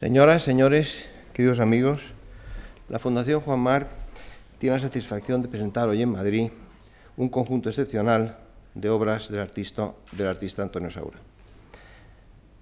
[0.00, 2.12] Señoras, señores, queridos amigos,
[2.88, 3.88] la Fundación Juan Marc
[4.58, 6.50] tiene la satisfacción de presentar hoy en Madrid
[7.16, 8.38] un conjunto excepcional
[8.76, 11.18] de obras del artista, Antonio Saura.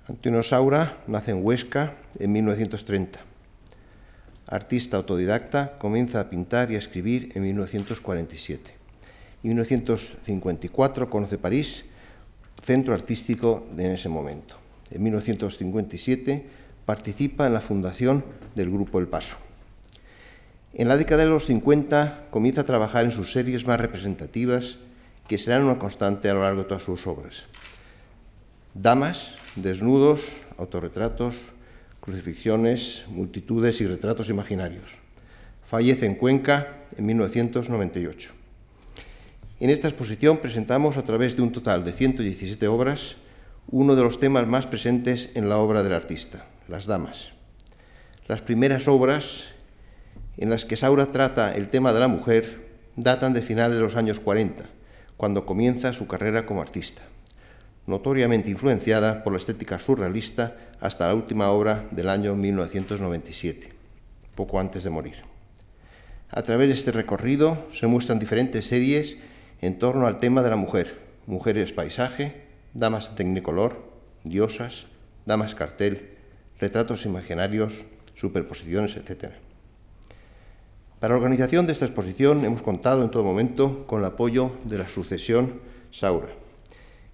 [0.09, 3.19] Antonio Saura nace en Huesca en 1930.
[4.47, 8.73] Artista autodidacta, comienza a pintar y a escribir en 1947.
[9.43, 11.85] En 1954 conoce París,
[12.63, 14.57] centro artístico en ese momento.
[14.91, 16.56] En 1957
[16.87, 19.37] participa en la fundación del Grupo El Paso.
[20.73, 24.79] En la década de los 50 comienza a trabajar en sus series más representativas,
[25.27, 27.45] que serán una constante a lo largo de todas sus obras.
[28.75, 31.35] Damas, desnudos, autorretratos,
[32.01, 34.93] crucifixiones, multitudes y retratos imaginarios.
[35.67, 38.31] Fallece en Cuenca en 1998.
[39.59, 43.17] En esta exposición presentamos a través de un total de 117 obras
[43.69, 47.33] uno de los temas más presentes en la obra del artista, las damas.
[48.29, 49.45] Las primeras obras
[50.37, 53.97] en las que Saura trata el tema de la mujer datan de finales de los
[53.97, 54.65] años 40,
[55.17, 57.03] cuando comienza su carrera como artista,
[57.87, 63.71] notoriamente influenciada por la estética surrealista hasta la última obra del año 1997,
[64.35, 65.17] poco antes de morir.
[66.31, 69.17] A través de este recorrido se muestran diferentes series
[69.61, 72.43] en torno al tema de la mujer, mujeres paisaje,
[72.75, 73.91] damas en tecnicolor,
[74.25, 74.87] diosas,
[75.25, 76.16] damas cartel,
[76.59, 79.33] retratos imaginarios, superposiciones, etc.
[81.01, 84.79] Para la organización de esta exposición hemos contado en todo momento con el apoyo de
[84.79, 85.61] la sucesión
[85.93, 86.29] Saura.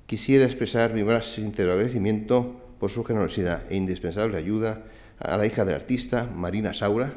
[0.07, 4.83] Quisiera expresar mi más sincero agradecimiento por su generosidad e indispensable ayuda
[5.19, 7.15] a la hija del artista, Marina Saura,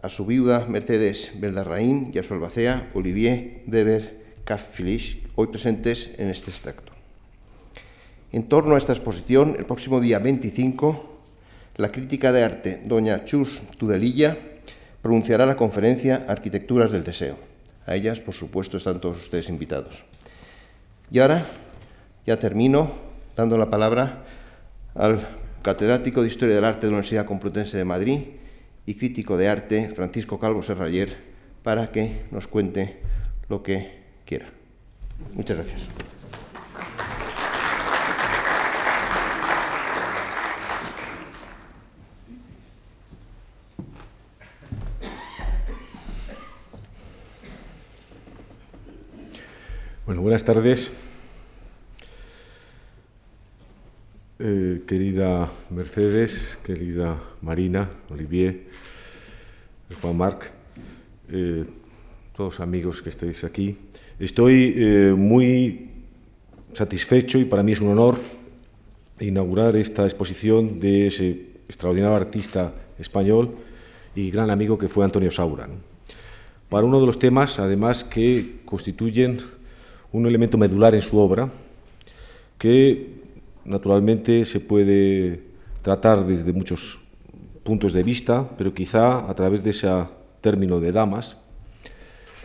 [0.00, 6.28] a su viuda Mercedes Beldarraín y a su albacea Olivier Weber Caffilich, hoy presentes en
[6.28, 6.97] este extracto.
[8.30, 11.20] En torno a esta exposición, el próximo día 25,
[11.76, 14.36] la crítica de arte doña Chus Tudelilla
[15.00, 17.38] pronunciará la conferencia Arquitecturas del Deseo.
[17.86, 20.04] A ellas, por supuesto, están todos ustedes invitados.
[21.10, 21.46] Y ahora
[22.26, 22.90] ya termino
[23.34, 24.24] dando la palabra
[24.94, 25.26] al
[25.62, 28.20] catedrático de Historia del Arte de la Universidad Complutense de Madrid
[28.84, 31.16] y crítico de arte, Francisco Calvo Serrayer,
[31.62, 32.98] para que nos cuente
[33.48, 34.50] lo que quiera.
[35.34, 36.17] Muchas gracias.
[50.08, 50.90] Bueno, buenas tardes.
[54.38, 58.68] Eh, querida Mercedes, querida Marina, Olivier,
[60.00, 60.50] Juan Marc,
[61.30, 61.66] eh,
[62.34, 63.76] todos amigos que estéis aquí.
[64.18, 65.90] Estoy eh, muy
[66.72, 68.16] satisfecho y para mí es un honor
[69.20, 71.28] inaugurar esta exposición de ese
[71.68, 73.56] extraordinario artista español
[74.16, 75.68] y gran amigo que fue Antonio Saura.
[76.70, 79.57] Para uno de los temas, además, que constituyen
[80.12, 81.50] un elemento medular en su obra
[82.58, 83.18] que
[83.64, 85.42] naturalmente se puede
[85.82, 87.00] tratar desde muchos
[87.62, 89.88] puntos de vista, pero quizá a través de ese
[90.40, 91.36] término de damas,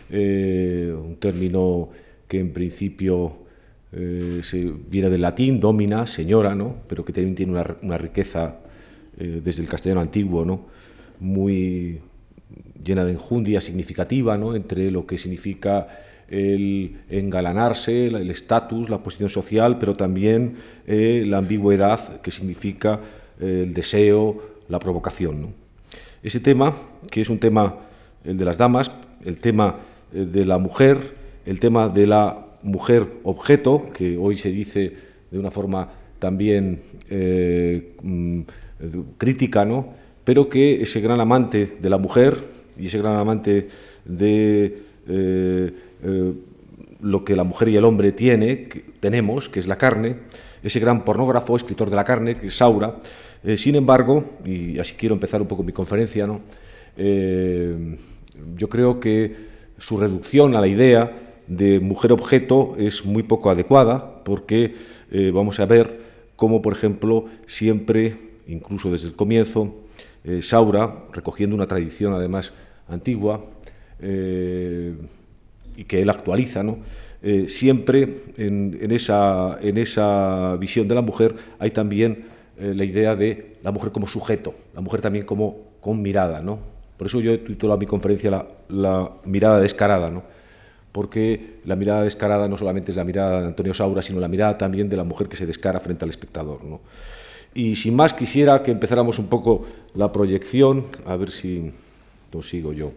[0.09, 1.89] eh, un término
[2.27, 3.43] que en principio
[3.91, 4.41] eh,
[4.89, 6.75] viene del latín, domina, señora, ¿no?
[6.87, 8.59] pero que también tiene una, riqueza
[9.17, 10.65] eh, desde el castellano antiguo, ¿no?
[11.19, 12.01] muy
[12.83, 14.55] llena de enjundia significativa ¿no?
[14.55, 15.87] entre lo que significa
[16.29, 20.55] el engalanarse, el estatus, la posición social, pero también
[20.87, 22.99] eh, la ambigüedad que significa
[23.39, 25.53] eh, el deseo, la provocación.
[26.21, 26.73] Ese tema,
[27.11, 27.77] que es un tema,
[28.23, 28.91] el de las damas,
[29.25, 29.77] el tema
[30.13, 34.93] eh, de la mujer, el tema de la mujer objeto, que hoy se dice
[35.29, 36.79] de una forma también
[38.01, 38.41] mm,
[39.17, 39.93] crítica, ¿no?
[40.23, 42.39] pero que ese gran amante de la mujer
[42.79, 43.67] y ese gran amante
[44.05, 44.83] de
[47.03, 50.17] lo que la mujer y el hombre tiene, que tenemos, que es la carne,
[50.63, 52.95] ese gran pornógrafo, escritor de la carne, que es Saura.
[53.43, 56.41] Eh, sin embargo, y así quiero empezar un poco mi conferencia, ¿no?
[56.95, 57.97] Eh,
[58.55, 59.35] yo creo que
[59.77, 61.11] su reducción a la idea
[61.47, 64.73] de mujer-objeto es muy poco adecuada, porque
[65.33, 65.99] vamos a ver
[66.35, 68.15] cómo, por ejemplo, siempre,
[68.47, 69.75] incluso desde el comienzo,
[70.41, 72.53] Saura, recogiendo una tradición además
[72.87, 73.41] antigua,
[75.75, 76.77] y que él actualiza, ¿no?
[77.25, 82.25] Eh, siempre en, esa, en, esa, visión de la mujer hay también
[82.57, 86.41] eh, la idea de la mujer como sujeto, la mujer también como con mirada.
[86.41, 86.59] ¿no?
[86.97, 90.23] Por eso yo he titulado mi conferencia la, la, mirada descarada, ¿no?
[90.91, 94.57] porque la mirada descarada no solamente es la mirada de Antonio Saura, sino la mirada
[94.57, 96.65] también de la mujer que se descara frente al espectador.
[96.65, 96.81] ¿no?
[97.53, 99.65] Y sin más quisiera que empezáramos un poco
[99.95, 101.71] la proyección, a ver si
[102.33, 102.91] lo sigo yo.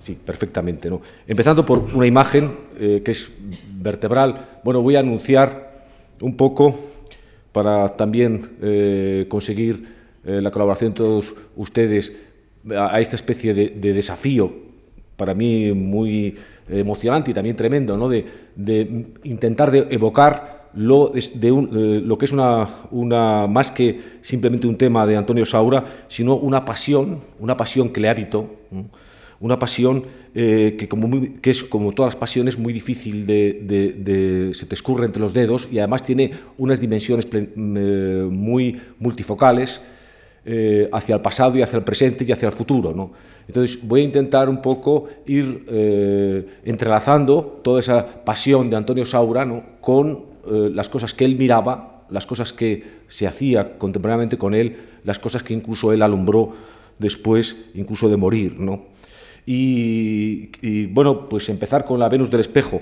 [0.00, 0.90] Sí, perfectamente.
[0.90, 1.00] ¿no?
[1.26, 3.30] Empezando por una imagen eh, que es
[3.74, 4.60] vertebral.
[4.64, 5.84] Bueno, voy a anunciar
[6.20, 6.74] un poco
[7.52, 9.84] para también eh, conseguir
[10.24, 12.12] eh, la colaboración de todos ustedes
[12.76, 14.52] a, esta especie de, desafío,
[15.16, 16.36] para mí muy
[16.68, 18.08] emocionante y también tremendo, ¿no?
[18.08, 18.24] de,
[18.54, 24.66] de intentar de evocar lo, de eh, lo que es una, una, más que simplemente
[24.66, 28.48] un tema de Antonio Saura, sino una pasión, una pasión que le habitó,
[29.40, 30.04] una pasión
[30.34, 31.08] eh, que, como
[31.40, 35.68] que es como todas las pasiones muy difícil de, se te escurre entre los dedos
[35.72, 39.80] y además tiene unas dimensiones eh, muy multifocales
[40.92, 42.92] hacia el pasado y hacia el presente y hacia el futuro.
[42.92, 43.12] ¿no?
[43.46, 45.64] Entonces voy a intentar un poco ir
[46.64, 49.62] entrelazando toda esa pasión de Antonio Saura ¿no?
[49.80, 54.76] con eh, las cosas que él miraba, las cosas que se hacía contemporáneamente con él,
[55.04, 56.52] las cosas que incluso él alumbró
[56.98, 58.56] después, incluso de morir.
[58.58, 58.86] ¿no?
[59.52, 62.80] Y, bueno, pues empezar con la Venus del espejo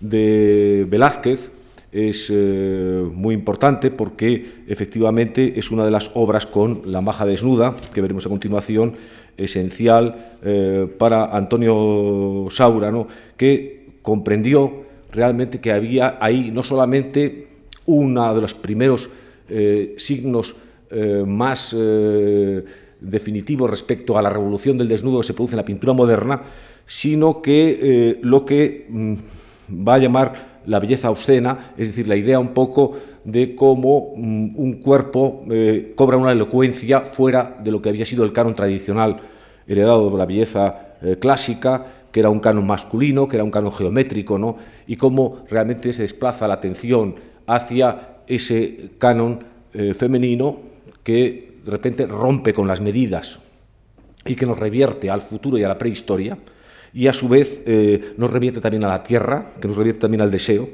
[0.00, 1.50] de Velázquez
[1.92, 7.76] es eh, muy importante porque efectivamente es una de las obras con la maja desnuda,
[7.92, 8.94] que veremos a continuación,
[9.36, 13.06] esencial eh, para Antonio Saura, ¿no?
[13.36, 17.48] que comprendió realmente que había ahí no solamente
[17.84, 19.10] uno de los primeros
[19.50, 20.56] eh, signos
[21.26, 21.76] más
[23.00, 26.42] eh, definitivos respecto a la revolución del desnudo que se produce en la pintura moderna,
[26.86, 29.14] sino que lo que mm,
[29.86, 32.92] va a llamar la belleza obscena, es decir, la idea un poco
[33.24, 35.44] de cómo mm, un cuerpo
[35.94, 39.16] cobra una elocuencia fuera de lo que había sido el canon tradicional
[39.66, 44.38] heredado de la belleza clásica, que era un canon masculino, que era un canon geométrico,
[44.38, 44.56] ¿no?
[44.86, 47.14] y cómo realmente se desplaza la atención
[47.46, 50.58] hacia ese canon eh, femenino
[51.02, 53.40] que de repente rompe con las medidas
[54.24, 56.38] y que nos revierte al futuro y a la prehistoria,
[56.94, 60.22] y a su vez eh, nos revierte también a la tierra, que nos revierte también
[60.22, 60.66] al deseo,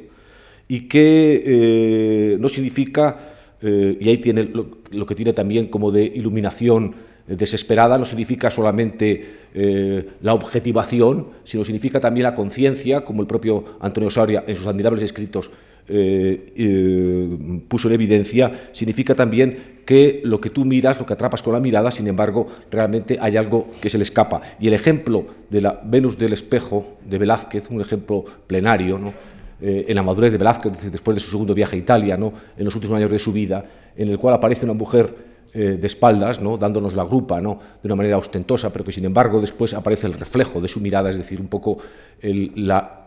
[0.69, 3.19] y que eh, no significa,
[3.61, 6.95] y ahí tiene lo que tiene también como de iluminación,
[7.27, 9.25] desesperada no significa solamente
[9.55, 14.67] eh, la objetivación, sino significa también la conciencia, como el propio Antonio Soria en sus
[14.67, 15.51] admirables escritos
[15.89, 21.43] eh, eh, puso en evidencia, significa también que lo que tú miras, lo que atrapas
[21.43, 24.41] con la mirada, sin embargo, realmente hay algo que se le escapa.
[24.59, 29.13] Y el ejemplo de la Venus del espejo de Velázquez, un ejemplo plenario,
[29.61, 32.33] en la madurez de Velázquez, después de su segundo viaje a Italia, ¿no?
[32.57, 33.63] en los últimos años de su vida,
[33.97, 35.15] en el cual aparece una mujer
[35.57, 36.59] eh, de espaldas, ¿no?
[36.59, 37.61] dándonos la grupa ¿no?
[37.81, 41.11] de una manera ostentosa, pero que sin embargo después aparece el reflejo de su mirada,
[41.11, 41.79] es decir, un poco
[42.21, 42.51] el,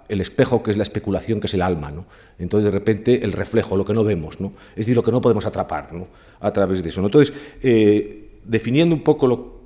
[0.10, 1.92] el espejo que es la especulación, que es el alma.
[1.92, 2.06] ¿no?
[2.40, 4.54] Entonces, de repente, el reflejo, lo que no vemos, ¿no?
[4.72, 6.08] es decir, lo que no podemos atrapar ¿no?
[6.40, 7.04] a través de eso.
[7.04, 9.58] Entonces, eh, definiendo un poco lo,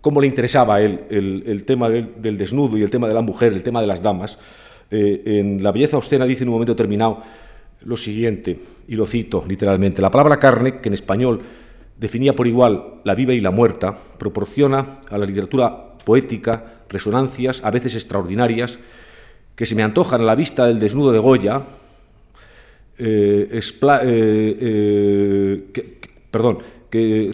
[0.00, 3.62] cómo le interesaba el, el, tema del, desnudo y el tema de la mujer, el
[3.62, 4.38] tema de las damas,
[4.90, 7.22] eh, en La belleza obscena dice en un momento determinado
[7.84, 8.58] lo siguiente,
[8.88, 11.40] y lo cito literalmente, la palabra carne, que en español
[11.98, 17.70] definía por igual la viva y la muerta, proporciona a la literatura poética resonancias a
[17.70, 18.78] veces extraordinarias
[19.54, 21.62] que se me antojan a la vista del desnudo de Goya,
[22.98, 26.58] eh, eh, eh, perdón,
[26.90, 27.30] que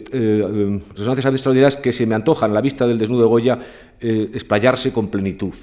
[0.95, 3.59] resonancias extraordinarias que se me antojan la vista del desnudo de Goya
[3.99, 5.53] explayarse con plenitud.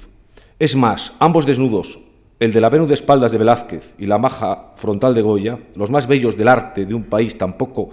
[0.57, 1.99] Es más, ambos desnudos,
[2.39, 5.91] el de la Venus de espaldas de Velázquez y la maja frontal de Goya, los
[5.91, 7.91] más bellos del arte de un país tan poco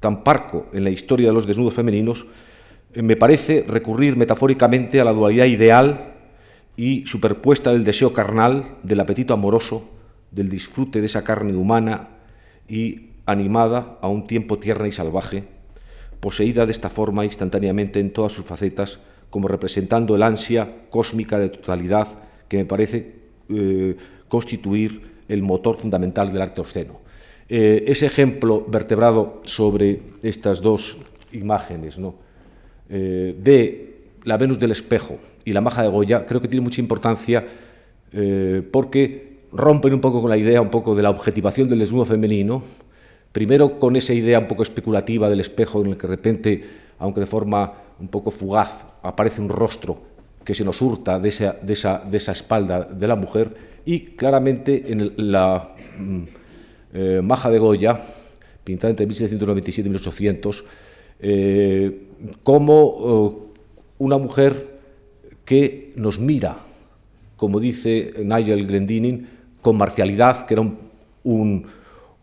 [0.00, 2.26] tan parco en la historia de los desnudos femeninos,
[2.94, 6.15] eh, me parece recurrir metafóricamente a la dualidad ideal
[6.76, 9.90] y superpuesta del deseo carnal, del apetito amoroso,
[10.30, 12.10] del disfrute de esa carne humana
[12.68, 15.44] y animada a un tiempo tierna y salvaje,
[16.20, 21.48] poseída de esta forma instantáneamente en todas sus facetas, como representando el ansia cósmica de
[21.48, 22.08] totalidad
[22.48, 23.14] que me parece
[23.48, 23.96] eh,
[24.28, 27.00] constituir el motor fundamental del arte obsceno.
[27.48, 30.98] Eh, ese ejemplo vertebrado sobre estas dos
[31.32, 32.16] imágenes ¿no?
[32.88, 33.95] Eh, de
[34.26, 37.46] la Venus del espejo y la maja de Goya creo que tiene mucha importancia
[38.12, 42.04] eh, porque rompen un poco con la idea un poco de la objetivación del desnudo
[42.04, 42.62] femenino,
[43.32, 46.64] primero con esa idea un poco especulativa del espejo en el que de repente,
[46.98, 50.02] aunque de forma un poco fugaz, aparece un rostro
[50.44, 53.54] que se nos hurta de esa, de esa, de esa espalda de la mujer.
[53.84, 56.22] Y claramente en la mm,
[56.94, 57.98] eh, Maja de Goya,
[58.64, 60.64] pintada entre 1797 y 1800,
[61.20, 62.08] eh,
[62.42, 63.45] como eh,
[63.98, 64.78] una mujer
[65.44, 66.56] que nos mira,
[67.36, 69.28] como dice Nigel Glendinning,
[69.60, 70.62] con marcialidad, que era
[71.24, 71.66] un,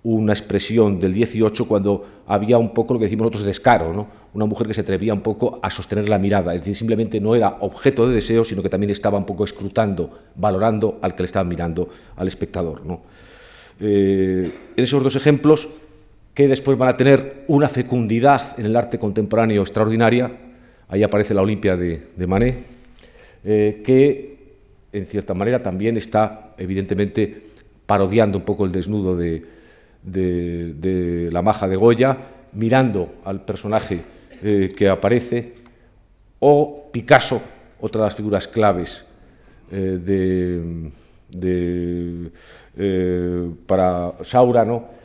[0.03, 4.07] una expresión del 18 cuando había un poco lo que decimos nosotros descaro, ¿no?
[4.33, 7.35] una mujer que se atrevía un poco a sostener la mirada, es decir, simplemente no
[7.35, 11.25] era objeto de deseo, sino que también estaba un poco escrutando, valorando al que le
[11.25, 12.85] estaba mirando, al espectador.
[12.85, 13.01] ¿no?
[13.79, 15.69] Eh, en esos dos ejemplos,
[16.33, 20.31] que después van a tener una fecundidad en el arte contemporáneo extraordinaria,
[20.93, 22.55] ahí aparece la Olimpia de, de Manet,
[23.43, 24.33] eh, que
[24.91, 27.41] en cierta manera también está evidentemente
[27.87, 29.41] parodiando un poco el desnudo de,
[31.31, 32.15] la maja de Goya,
[32.53, 34.03] mirando al personaje
[34.43, 35.53] eh, que aparece,
[36.39, 37.41] o Picasso,
[37.79, 39.03] otra de las figuras claves
[39.71, 39.99] eh,
[41.31, 42.31] de,
[42.77, 45.01] eh, para Saura, ¿no?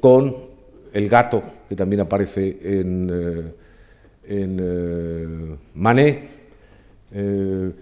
[0.00, 0.36] con
[0.92, 3.54] el gato, que también aparece en,
[4.26, 6.28] en Manet,
[7.12, 7.74] en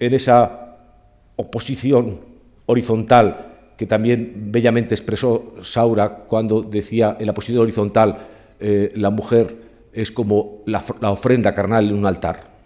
[0.00, 0.76] esa
[1.36, 2.20] oposición
[2.66, 8.18] horizontal que también bellamente expresó Saura cuando decía en la posición horizontal
[8.58, 9.56] eh, la mujer
[9.92, 12.58] es como la, ofrenda carnal en un altar.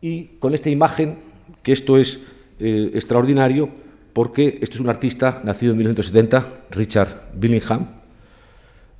[0.00, 1.18] Y con esta imagen,
[1.62, 2.20] que esto es
[2.60, 3.68] eh, extraordinario,
[4.12, 7.99] porque este es un artista nacido en 1970, Richard Billingham,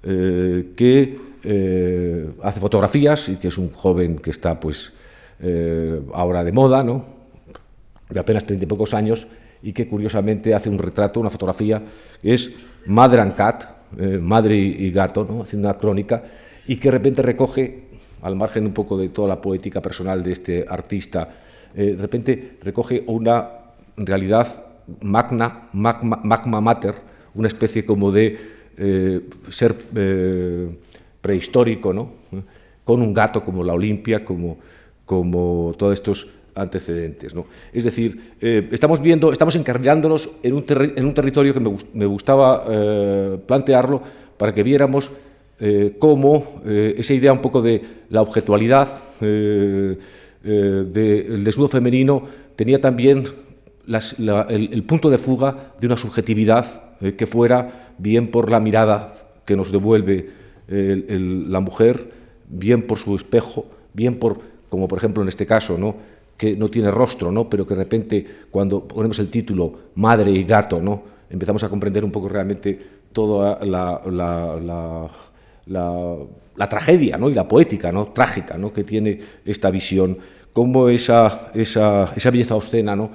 [0.02, 1.30] eh, que
[2.42, 4.92] hace fotografías y que es un joven que está pues
[6.12, 7.20] ahora de moda, ¿no?
[8.10, 9.26] de apenas treinta y pocos años,
[9.62, 11.82] y que curiosamente hace un retrato, una fotografía,
[12.22, 12.52] es
[12.86, 13.64] Madre and Cat,
[13.98, 15.42] eh, madre y, gato, ¿no?
[15.42, 16.22] haciendo una crónica,
[16.66, 17.88] y que de repente recoge,
[18.22, 21.28] al margen un poco de toda la poética personal de este artista,
[21.74, 23.48] eh, de repente recoge una
[23.96, 24.66] realidad
[25.00, 26.94] magna, magma, mater,
[27.34, 29.74] una especie como de eh, ser
[31.20, 32.20] prehistórico, ¿no?
[32.84, 34.58] con un gato como la Olimpia, como,
[35.04, 37.34] como todos estos antecedentes.
[37.34, 37.46] ¿no?
[37.72, 42.64] Es decir, eh, estamos viendo, estamos encarrilándonos en un, en un territorio que me, gustaba
[42.68, 44.02] eh, plantearlo
[44.36, 45.12] para que viéramos
[45.60, 48.88] eh, cómo esa idea un poco de la objetualidad
[49.20, 49.98] del
[51.44, 52.22] desnudo femenino
[52.56, 53.24] tenía también
[53.86, 59.12] el, punto de fuga de una subjetividad que fuera bien por la mirada
[59.44, 60.30] que nos devuelve
[60.68, 62.12] la mujer,
[62.48, 65.96] bien por su espejo, bien por, como por ejemplo en este caso, ¿no?
[66.40, 67.50] que no tiene rostro, ¿no?
[67.50, 71.02] pero que de repente cuando ponemos el título Madre y Gato, ¿no?
[71.28, 72.78] empezamos a comprender un poco realmente
[73.12, 74.00] toda la,
[75.66, 77.28] la, tragedia ¿no?
[77.28, 78.06] y la poética ¿no?
[78.08, 78.72] trágica ¿no?
[78.72, 80.16] que tiene esta visión,
[80.54, 83.10] como esa, esa, esa belleza obscena ¿no?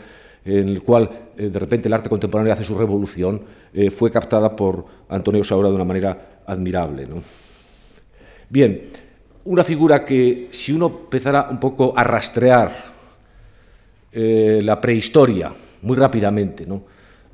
[0.46, 3.42] En el cual eh, de repente el arte contemporáneo hace su revolución,
[3.74, 7.08] eh, fue captada por Antonio Saura de una manera admirable.
[8.48, 8.82] Bien,
[9.46, 12.72] una figura que si uno empezara un poco a rastrear
[14.12, 16.68] eh, la prehistoria, muy rápidamente,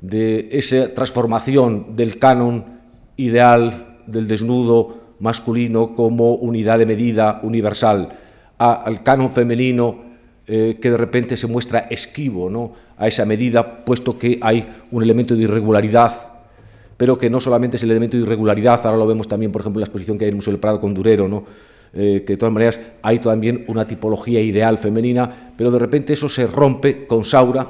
[0.00, 2.80] de esa transformación del canon
[3.16, 8.08] ideal del desnudo masculino como unidad de medida universal
[8.58, 10.11] al canon femenino
[10.48, 12.72] eh, que de repente se muestra esquivo ¿no?
[12.96, 16.12] a esa medida, puesto que hay un elemento de irregularidad,
[16.96, 19.78] pero que no solamente es el elemento de irregularidad, ahora lo vemos también, por ejemplo,
[19.78, 21.44] en la exposición que hay en el Museo del Prado con Durero, ¿no?
[21.94, 26.28] Eh, que de todas maneras hay también una tipología ideal femenina, pero de repente eso
[26.28, 27.68] se rompe con Saura,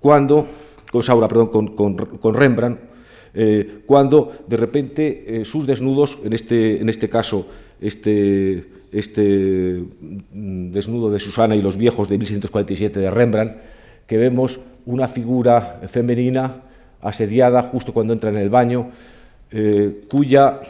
[0.00, 0.46] cuando,
[0.90, 2.80] con Saura, perdón, con, Rembrandt,
[3.34, 7.46] eh, cuando de repente sus desnudos, en este, en este caso,
[7.78, 9.82] este, este
[10.32, 13.56] mm, desnudo de Susana y los viejos de 1647 de Rembrandt,
[14.06, 16.62] que vemos una figura femenina
[17.00, 18.90] asediada justo cuando entra en el baño,
[20.08, 20.60] cuya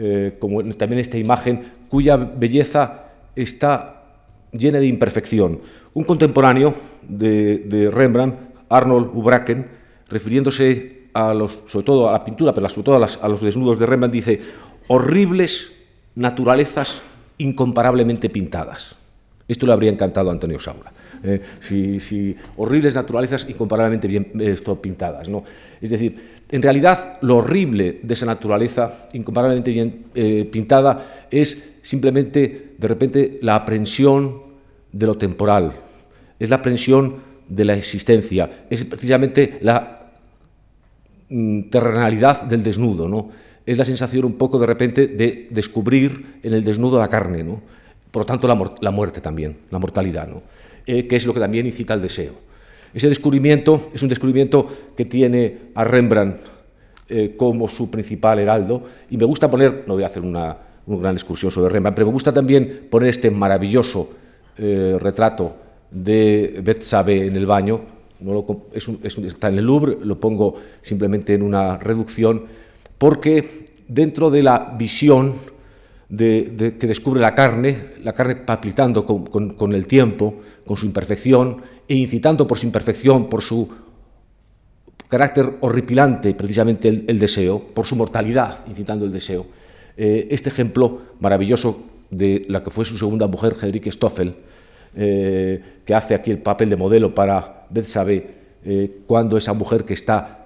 [0.00, 4.04] eh, como también esta imagen, cuya belleza está
[4.52, 5.60] llena de imperfección.
[5.92, 6.72] Un contemporáneo
[7.08, 8.36] de, Rembrandt,
[8.68, 9.66] Arnold Ubraken,
[10.08, 13.86] refiriéndose a los, sobre todo a la pintura, pero sobre todo a, los desnudos de
[13.86, 14.40] Rembrandt, dice,
[14.86, 15.72] horribles
[16.18, 17.02] naturalezas
[17.38, 18.96] incomparablemente pintadas.
[19.46, 20.92] Esto le habría encantado a Antonio Saura.
[21.22, 25.28] Eh, si, horribles naturalezas incomparablemente bien eh, pintadas.
[25.28, 25.44] ¿no?
[25.80, 26.16] Es decir,
[26.50, 33.38] en realidad lo horrible de esa naturaleza incomparablemente bien eh, pintada es simplemente de repente
[33.42, 34.42] la aprensión
[34.92, 35.72] de lo temporal,
[36.38, 37.16] es la aprensión
[37.48, 40.10] de la existencia, es precisamente la
[41.28, 43.30] mm, terrenalidad del desnudo, ¿no?
[43.68, 47.60] Es la sensación un poco de repente de descubrir en el desnudo la carne, ¿no?
[48.10, 50.26] por lo tanto la, muerte también, la mortalidad.
[50.26, 50.40] ¿no?
[50.86, 52.32] Eh, que es lo que también incita al deseo.
[52.94, 56.38] Ese descubrimiento es un descubrimiento que tiene a Rembrandt
[57.10, 60.56] eh, como su principal heraldo, y me gusta poner, no voy a hacer una,
[60.86, 64.10] gran excursión sobre Rembrandt, pero me gusta también poner este maravilloso
[64.56, 65.56] eh, retrato
[65.90, 67.82] de Betsabe en el baño,
[68.20, 72.44] no está en el Louvre, lo pongo simplemente en una reducción,
[72.98, 75.34] porque dentro de la visión
[76.08, 80.36] de, que descubre la carne, la carne palpitando con, el tiempo,
[80.66, 83.68] con su imperfección, e incitando por su imperfección, por su
[85.08, 89.46] carácter horripilante, precisamente el, deseo, por su mortalidad, incitando el deseo.
[89.96, 94.34] Eh, este ejemplo maravilloso de la que fue su segunda mujer, Hedrike Stoffel,
[94.94, 99.94] eh, que hace aquí el papel de modelo para Bethsabe, eh, cuando esa mujer que
[99.94, 100.37] está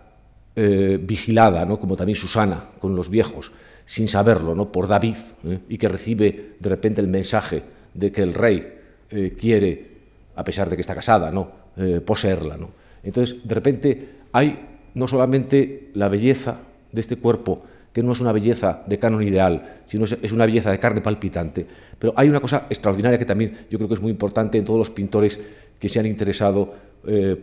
[0.55, 1.81] vigilada, ¿no?
[1.81, 3.53] como también Susana, con los viejos,
[3.85, 4.71] sin saberlo, ¿no?
[4.71, 5.59] por David, ¿eh?
[5.69, 7.63] y que recibe de repente el mensaje
[7.95, 8.81] de que el rey
[9.11, 9.91] eh, quiere,
[10.37, 11.51] a pesar de que está casada, ¿no?
[11.77, 12.57] Eh, poseerla.
[12.57, 12.71] ¿no?
[13.03, 18.33] Entonces, de repente hay no solamente la belleza de este cuerpo, que no es una
[18.33, 21.67] belleza de canon ideal, sino es una belleza de carne palpitante,
[21.99, 24.79] pero hay una cosa extraordinaria que también yo creo que es muy importante en todos
[24.79, 25.39] los pintores
[25.79, 26.73] que se han interesado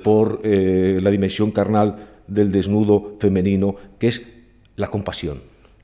[0.03, 4.27] por la dimensión carnal del desnudo femenino, que es
[4.75, 5.39] la compasión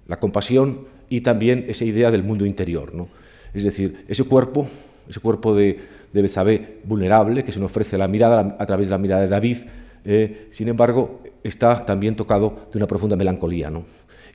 [0.07, 2.93] la compasión y también esa idea del mundo interior.
[2.93, 3.07] ¿no?
[3.53, 4.67] Es decir, ese cuerpo,
[5.09, 5.79] ese cuerpo de,
[6.13, 9.57] de vulnerable que se nos ofrece la mirada a través de la mirada de David,
[10.03, 13.69] eh, sin embargo, está también tocado de una profunda melancolía.
[13.69, 13.83] ¿no?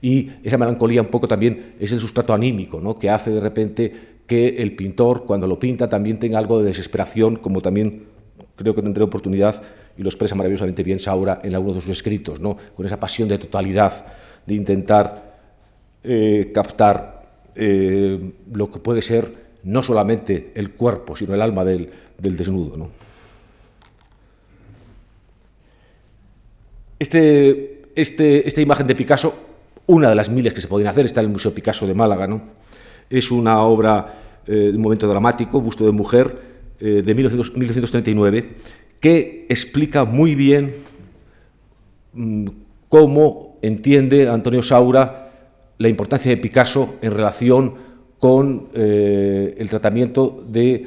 [0.00, 2.98] Y esa melancolía un poco también es el sustrato anímico, ¿no?
[2.98, 3.92] que hace de repente
[4.26, 8.04] que el pintor, cuando lo pinta, también tenga algo de desesperación, como también
[8.56, 9.60] creo que tendré oportunidad,
[9.96, 12.56] y lo expresa maravillosamente bien Saura en algunos de sus escritos, ¿no?
[12.74, 14.06] con esa pasión de totalidad,
[14.46, 15.30] de intentar
[16.02, 17.20] eh, captar
[17.54, 22.88] eh, lo que puede ser no solamente el cuerpo, sino el alma del, desnudo.
[26.98, 29.34] Este, este, esta imagen de Picasso,
[29.86, 32.26] una de las miles que se podían hacer, está en el Museo Picasso de Málaga,
[32.26, 32.40] ¿no?
[33.10, 38.56] es una obra eh, de un momento dramático, Busto de Mujer, de 1939,
[39.00, 40.74] que explica muy bien
[42.12, 42.46] mm,
[42.88, 45.30] cómo entiende Antonio Saura
[45.78, 47.74] la importancia de Picasso en relación
[48.18, 50.86] con eh, el tratamiento de,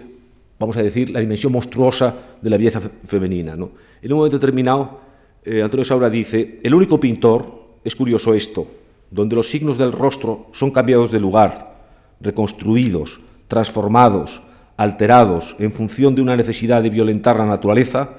[0.59, 3.55] vamos a decir, la dimensión monstruosa de la belleza femenina.
[3.55, 3.71] ¿no?
[4.01, 5.01] En un momento determinado,
[5.43, 8.67] eh, Antonio Saura dice, el único pintor, es curioso esto,
[9.09, 11.75] donde los signos del rostro son cambiados de lugar,
[12.21, 14.41] reconstruidos, transformados,
[14.77, 18.11] alterados en función de una necesidad de violentar la naturaleza,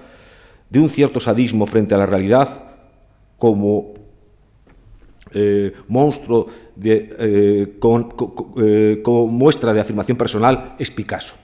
[0.71, 2.49] de un cierto sadismo frente a la realidad,
[3.39, 3.95] como
[5.33, 7.79] eh, monstruo de, eh,
[8.59, 11.37] eh, muestra de afirmación personal es Picasso,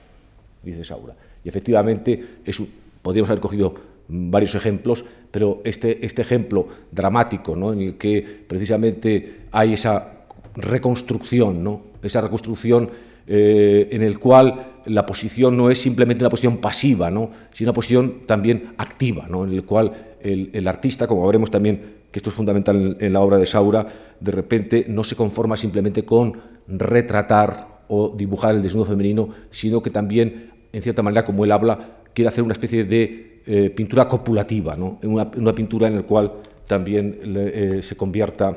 [0.63, 1.15] dice Saura.
[1.43, 2.61] Y efectivamente es
[3.01, 3.75] podríamos haber cogido
[4.07, 7.73] varios ejemplos, pero este, este ejemplo dramático, ¿no?
[7.73, 11.81] en el que precisamente hay esa reconstrucción, ¿no?
[12.03, 12.89] esa reconstrucción
[13.27, 17.29] en el cual la posición no es simplemente una posición pasiva, ¿no?
[17.51, 22.29] sino una posición también activa, en el cual el, artista, como veremos también que esto
[22.29, 23.87] es fundamental en la obra de Saura,
[24.19, 26.33] de repente no se conforma simplemente con
[26.67, 31.99] retratar o dibujar el desnudo femenino, sino que también, en cierta manera, como él habla,
[32.13, 34.99] quiere hacer una especie de eh, pintura copulativa, ¿no?
[35.03, 36.33] una, pintura en la cual
[36.67, 38.55] también eh, se convierta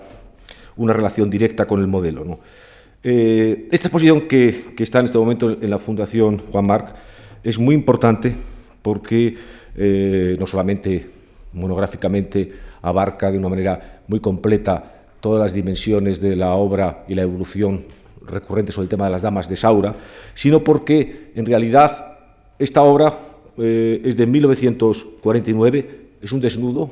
[0.77, 2.41] una relación directa con el modelo.
[3.05, 6.95] Eh, esta exposición que, está en este momento en la Fundación Juan Marc
[7.43, 8.35] es muy importante
[8.83, 9.37] porque
[10.39, 11.07] no solamente
[11.53, 17.23] monográficamente abarca de una manera muy completa todas las dimensiones de la obra y la
[17.23, 17.81] evolución
[18.27, 19.95] recurrente sobre el tema de las damas de Saura,
[20.35, 22.19] sino porque en realidad
[22.59, 23.15] esta obra
[23.57, 26.91] eh, es de 1949, es un desnudo,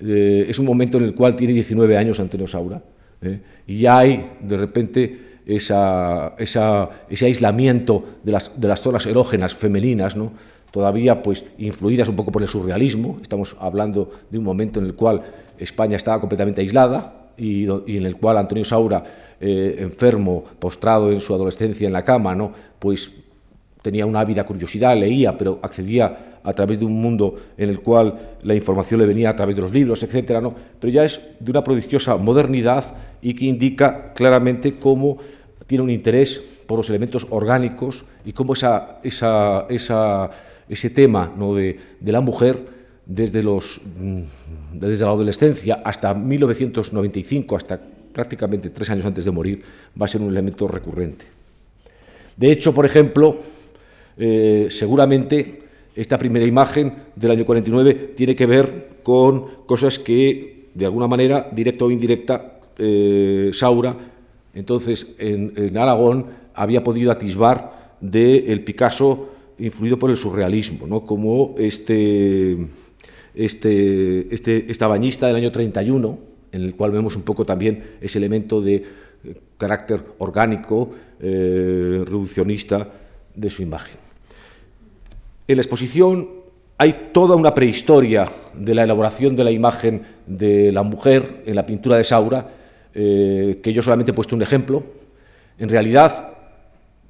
[0.00, 2.82] eh, es un momento en el cual tiene 19 años Antonio Saura,
[3.24, 10.16] eh, y hay de repente esa, ese aislamiento de las, de las zonas erógenas femeninas,
[10.16, 10.32] ¿no?
[10.74, 13.18] todavía pues influidas un poco por el surrealismo.
[13.22, 15.22] Estamos hablando de un momento en el cual
[15.56, 19.04] España estaba completamente aislada y, en el cual Antonio Saura,
[19.40, 22.50] eh, enfermo, postrado en su adolescencia en la cama, ¿no?
[22.80, 23.08] pues
[23.84, 28.14] tenía una ávida curiosidad, leía, pero accedía a través de un mundo en el cual
[28.42, 30.54] la información le venía a través de los libros, etcétera, ¿no?
[30.80, 32.82] Pero ya es de una prodigiosa modernidad
[33.20, 35.18] y que indica claramente cómo
[35.66, 38.70] tiene un interés por los elementos orgánicos y cómo ese
[40.94, 41.78] tema de,
[42.10, 42.64] la mujer
[43.04, 44.22] desde, los, mm,
[44.72, 47.78] desde la adolescencia hasta 1995, hasta
[48.14, 49.62] prácticamente tres años antes de morir,
[50.00, 51.26] va a ser un elemento recurrente.
[52.34, 53.36] De hecho, por ejemplo,
[54.16, 55.62] eh, seguramente
[55.94, 61.48] esta primera imagen del año 49 tiene que ver con cosas que, de alguna manera,
[61.52, 63.96] directa o indirecta, eh, Saura,
[64.54, 71.06] entonces en, Aragón, había podido atisbar del Picasso influido por el surrealismo, ¿no?
[71.06, 72.56] como este,
[73.34, 76.18] este, este, esta bañista del año 31,
[76.52, 78.82] en el cual vemos un poco también ese elemento de eh,
[79.56, 82.92] carácter orgánico, reduccionista
[83.34, 84.03] de su imagen.
[85.46, 86.28] En la exposición
[86.78, 91.66] hay toda una prehistoria de la elaboración de la imagen de la mujer en la
[91.66, 92.48] pintura de Saura,
[92.94, 94.82] eh, que yo solamente he puesto un ejemplo.
[95.58, 96.34] En realidad,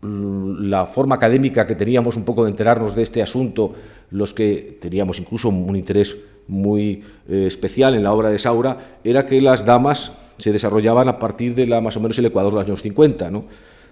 [0.03, 3.73] la forma académica que teníamos un poco de enterarnos de este asunto,
[4.11, 6.17] los que teníamos incluso un interés
[6.49, 11.19] muy eh, especial en la obra de Saura, era que las damas se desarrollaban a
[11.19, 13.31] partir de la, más o menos el Ecuador de los años 50.
[13.31, 13.45] ¿no?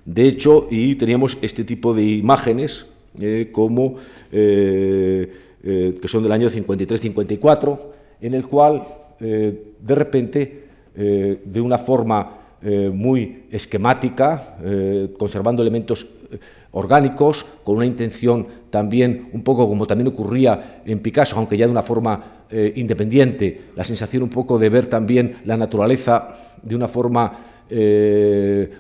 [0.04, 2.86] De hecho, y teníamos este tipo de imágenes
[3.20, 3.96] eh, como,
[4.30, 7.78] eh, que son del año 53-54,
[8.20, 8.82] en el cual
[9.20, 16.38] de repente, de una forma eh, muy esquemática, eh, conservando elementos eh,
[16.70, 21.72] orgánicos, con una intención también, un poco como también ocurría en Picasso, aunque ya de
[21.72, 26.30] una forma independiente, la sensación un poco de ver también la naturaleza
[26.62, 27.32] de una forma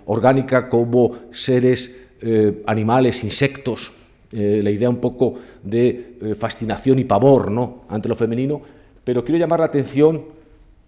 [0.04, 2.10] orgánica como seres
[2.66, 3.92] animales, insectos,
[4.32, 7.84] la idea un poco de fascinación y pavor ¿no?
[7.88, 8.62] ante lo femenino,
[9.04, 10.24] pero quiero llamar la atención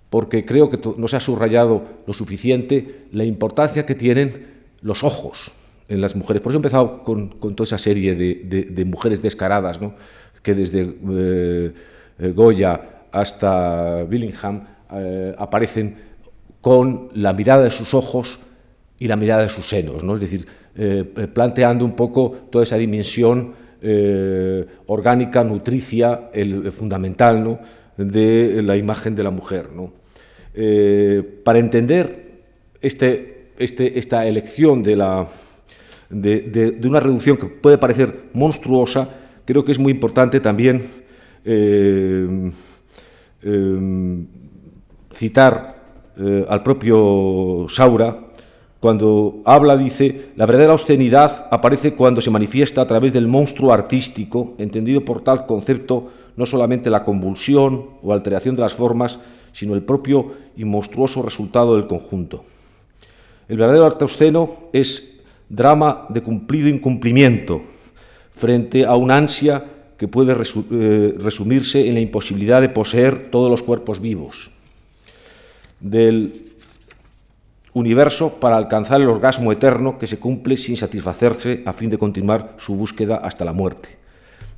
[0.09, 4.47] porque creo que no se ha subrayado lo suficiente la importancia que tienen
[4.81, 5.51] los ojos
[5.89, 6.41] en las mujeres.
[6.41, 9.81] Por eso he empezado con, toda esa serie de, mujeres descaradas,
[10.43, 11.73] que desde eh,
[12.19, 15.97] eh, Goya hasta Billingham eh, aparecen
[16.61, 18.41] con la mirada de sus ojos
[18.99, 20.15] y la mirada de sus senos, ¿no?
[20.15, 20.47] es decir,
[21.33, 23.53] planteando un poco toda esa dimensión
[24.87, 26.31] orgánica, nutricia,
[26.73, 27.61] fundamental ¿no?
[27.97, 29.71] de la imagen de la mujer.
[29.73, 29.93] ¿no?
[30.55, 32.43] Eh, para entender
[32.81, 35.27] este, este, esta elección de, la,
[36.11, 39.09] de, una reducción que puede parecer monstruosa,
[39.45, 40.87] creo que es muy importante también
[41.45, 42.51] eh,
[43.43, 44.25] eh,
[45.13, 45.75] citar
[46.49, 48.24] al propio Saura,
[48.85, 54.57] cuando habla, dice, la verdadera obscenidad aparece cuando se manifiesta a través del monstruo artístico,
[54.59, 59.21] entendido por tal concepto no solamente la convulsión o alteración de las formas,
[59.55, 62.45] sino el propio y monstruoso resultado del conjunto.
[63.49, 67.63] El verdadero arte obsceno es drama de cumplido incumplimiento
[68.33, 69.65] frente a una ansia
[69.97, 74.51] que puede eh, resumirse en la imposibilidad de poseer todos los cuerpos vivos
[75.81, 76.44] del
[77.75, 82.55] universo para alcanzar el orgasmo eterno que se cumple sin satisfacerse a fin de continuar
[82.57, 83.91] su búsqueda hasta la muerte.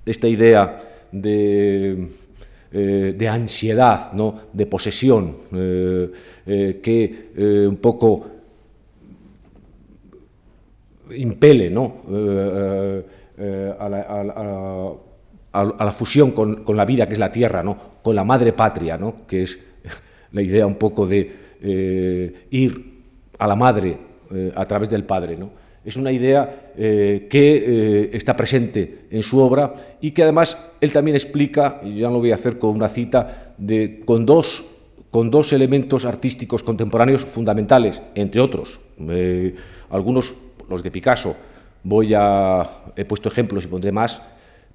[0.05, 0.79] Esta idea
[1.11, 2.09] de
[2.73, 4.35] eh, de ansiedad, ¿no?
[4.53, 6.11] de posesión, eh,
[6.45, 8.27] eh, que un poco
[11.17, 12.03] impele ¿no?
[13.79, 13.89] a,
[15.85, 17.79] la, fusión con, la vida que es la tierra, ¿no?
[18.03, 19.27] con la madre patria, ¿no?
[19.29, 19.59] que es
[20.33, 22.96] la idea un poco de ir
[23.39, 23.99] a la madre
[24.55, 25.37] a través del padre.
[25.37, 25.51] ¿no?
[25.87, 30.93] es una idea eh, que eh, está presente en su obra y que además él
[30.93, 34.67] también explica, y ya lo voy a hacer con una cita, de, con, dos,
[35.13, 38.81] con dos elementos artísticos contemporáneos fundamentales, entre otros.
[38.99, 39.55] Eh,
[39.91, 40.35] algunos,
[40.69, 41.37] los de Picasso,
[41.85, 44.21] voy a, he puesto ejemplos y pondré más,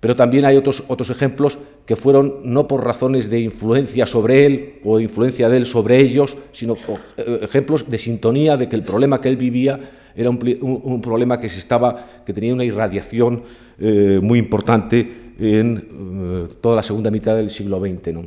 [0.01, 4.73] pero también hay otros, otros ejemplos que fueron no por razones de influencia sobre él
[4.83, 6.75] o influencia de él sobre ellos, sino
[7.17, 9.79] ejemplos de sintonía de que el problema que él vivía
[10.15, 13.43] era un, problema que, se estaba, que tenía una irradiación
[13.79, 18.17] eh, muy importante en eh, toda la segunda mitad del siglo XX.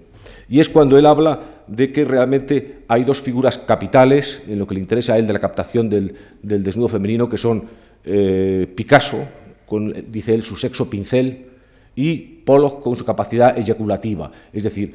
[0.49, 4.75] Y es cuando él habla de que realmente hay dos figuras capitales en lo que
[4.75, 7.65] le interesa a él de la captación del, desnudo femenino, que son
[8.05, 9.27] eh, Picasso,
[10.09, 11.54] dice él, su sexo pincel,
[11.97, 14.31] y Pollock con su capacidad eyaculativa.
[14.53, 14.95] Es decir,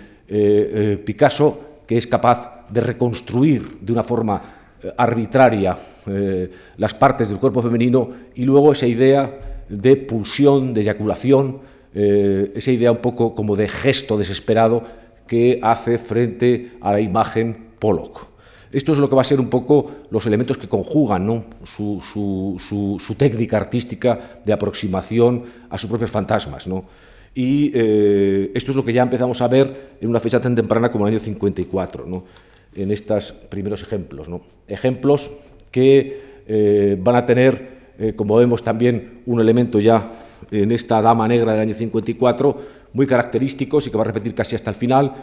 [1.06, 4.40] Picasso que es capaz de reconstruir de una forma
[4.84, 10.82] eh, arbitraria eh, las partes del cuerpo femenino y luego esa idea de pulsión, de
[10.82, 11.58] eyaculación,
[11.96, 14.84] eh, esa idea un poco como de gesto desesperado
[15.26, 18.28] que hace frente a la imagen Pollock.
[18.72, 23.16] Esto es lo que va a ser un poco los elementos que conjugan su, su,
[23.16, 26.68] técnica artística de aproximación a sus propios fantasmas.
[26.68, 26.86] ¿no?
[27.34, 27.70] Y
[28.54, 31.14] esto es lo que ya empezamos a ver en una fecha tan temprana como el
[31.14, 32.06] año 54.
[32.06, 32.24] ¿no?
[32.76, 34.30] en estos primeros ejemplos.
[34.30, 34.42] ¿no?
[34.68, 35.32] Ejemplos
[35.72, 40.10] que eh, van a tener, eh, como vemos también, un elemento ya
[40.52, 42.58] en esta dama negra del año 54,
[42.94, 45.14] muy característicos y que va a repetir casi hasta el final.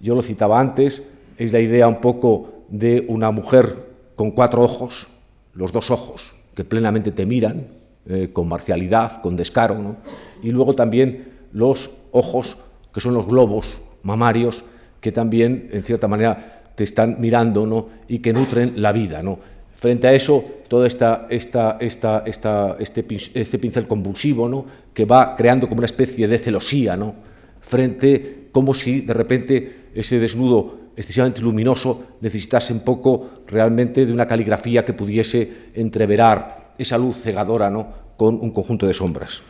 [0.00, 1.02] Yo lo citaba antes,
[1.36, 5.08] es la idea un poco de una mujer con cuatro ojos,
[5.54, 7.68] los dos ojos, que plenamente te miran,
[8.06, 9.96] eh, con marcialidad, con descaro,
[10.42, 12.58] y luego también los ojos,
[12.92, 14.64] que son los globos mamarios
[15.00, 17.88] que también, en cierta manera, te están mirando ¿no?
[18.08, 19.22] y que nutren la vida.
[19.22, 19.38] ¿no?
[19.74, 23.04] Frente a eso, todo esta, esta, esta, esta, este,
[23.34, 24.64] este pincel convulsivo ¿no?
[24.92, 27.27] que va creando como una especie de celosía, ¿no?
[27.60, 34.26] Frente como si de repente ese desnudo excesivamente luminoso necesitase un poco realmente de una
[34.26, 37.88] caligrafía que pudiese entreverar esa luz cegadora ¿no?
[38.16, 39.42] con un conjunto de sombras.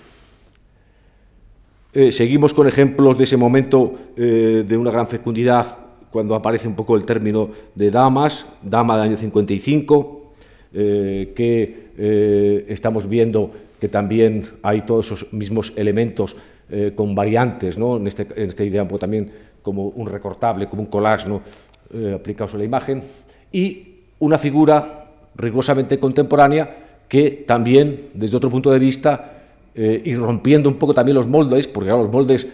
[1.95, 5.67] Eh, seguimos con ejemplos de ese momento eh, de una gran fecundidad
[6.11, 10.35] cuando aparece un poco el término de damas, dama del año 55,
[10.75, 16.37] eh, que estamos viendo que también hay todos esos mismos elementos
[16.95, 17.97] con variantes, ¿no?
[17.97, 19.31] en, este, en un poco también
[19.63, 21.41] como un recortable, como un collage ¿no?
[22.15, 23.03] aplicado sobre la imagen,
[23.51, 29.39] y una figura rigurosamente contemporánea que también, desde otro punto de vista,
[29.75, 32.47] eh, un poco también los moldes, porque los moldes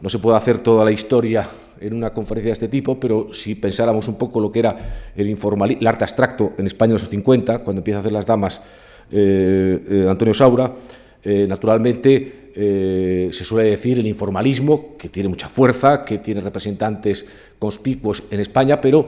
[0.00, 1.46] no se puede hacer toda la historia
[1.80, 4.76] en una conferencia de este tipo, pero si pensáramos un poco lo que era
[5.14, 8.60] el, el arte abstracto en España en los 50, cuando empieza a hacer las damas
[9.10, 10.72] eh, eh, Antonio Saura,
[11.24, 17.24] naturalmente se suele decir el informalismo, que tiene mucha fuerza, que tiene representantes
[17.58, 19.06] conspicuos en España, pero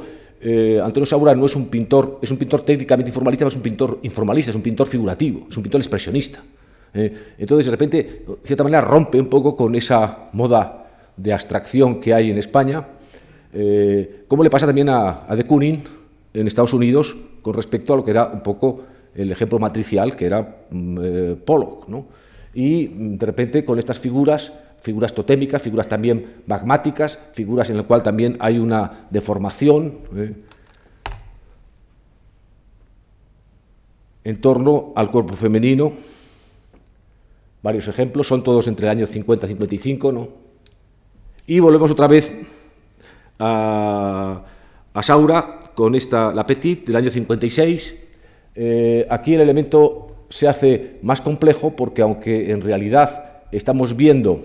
[0.83, 4.51] Antonio Saura no es un pintor, es un pintor técnicamente informalista, es un pintor informalista,
[4.51, 6.43] es un pintor figurativo, es un pintor expresionista.
[6.95, 12.01] Eh, entonces, de repente, de cierta manera, rompe un poco con esa moda de abstracción
[12.01, 12.87] que hay en España,
[13.53, 15.83] eh, como le pasa también a, de Kooning
[16.33, 18.83] en Estados Unidos con respecto a lo que era un poco
[19.15, 21.89] el ejemplo matricial, que era mm, eh, Pollock.
[21.89, 22.07] ¿no?
[22.55, 27.87] Y mm, de repente, con estas figuras, figuras totémicas, figuras también magmáticas, figuras en las
[27.87, 29.99] cuales también hay una deformación,
[34.25, 35.93] en torno al cuerpo femenino,
[37.63, 40.29] varios ejemplos, son todos entre el año 50 y 55, ¿no?
[41.47, 42.35] Y volvemos otra vez
[43.39, 44.45] a,
[45.03, 48.04] Saura con esta, la Petit del año 56.
[48.55, 54.41] Eh, aquí el elemento se hace más complejo porque aunque en realidad estamos viendo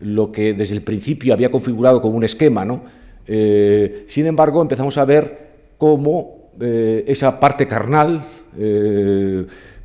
[0.00, 2.82] lo que desde el principio había configurado como un esquema, ¿no?
[3.26, 8.22] Eh, sin embargo empezamos a ver cómo eh, esa parte carnal,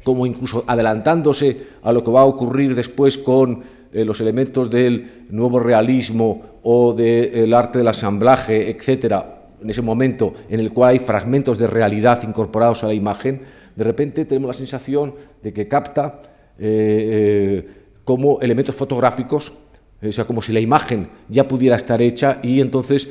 [0.03, 5.57] como incluso adelantándose a lo que va a ocurrir después con los elementos del nuevo
[5.57, 11.57] realismo o del arte del asamblaje, etcétera, en ese momento en el cual hay fragmentos
[11.57, 13.41] de realidad incorporados a la imagen,
[13.79, 16.21] de repente tenemos la sensación de que capta
[16.59, 17.67] eh, eh,
[18.03, 19.53] como elementos fotográficos,
[20.01, 23.09] o sea, como si la imagen ya pudiera estar hecha y entonces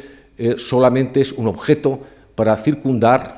[0.57, 2.00] solamente es un objeto
[2.37, 3.35] para circundar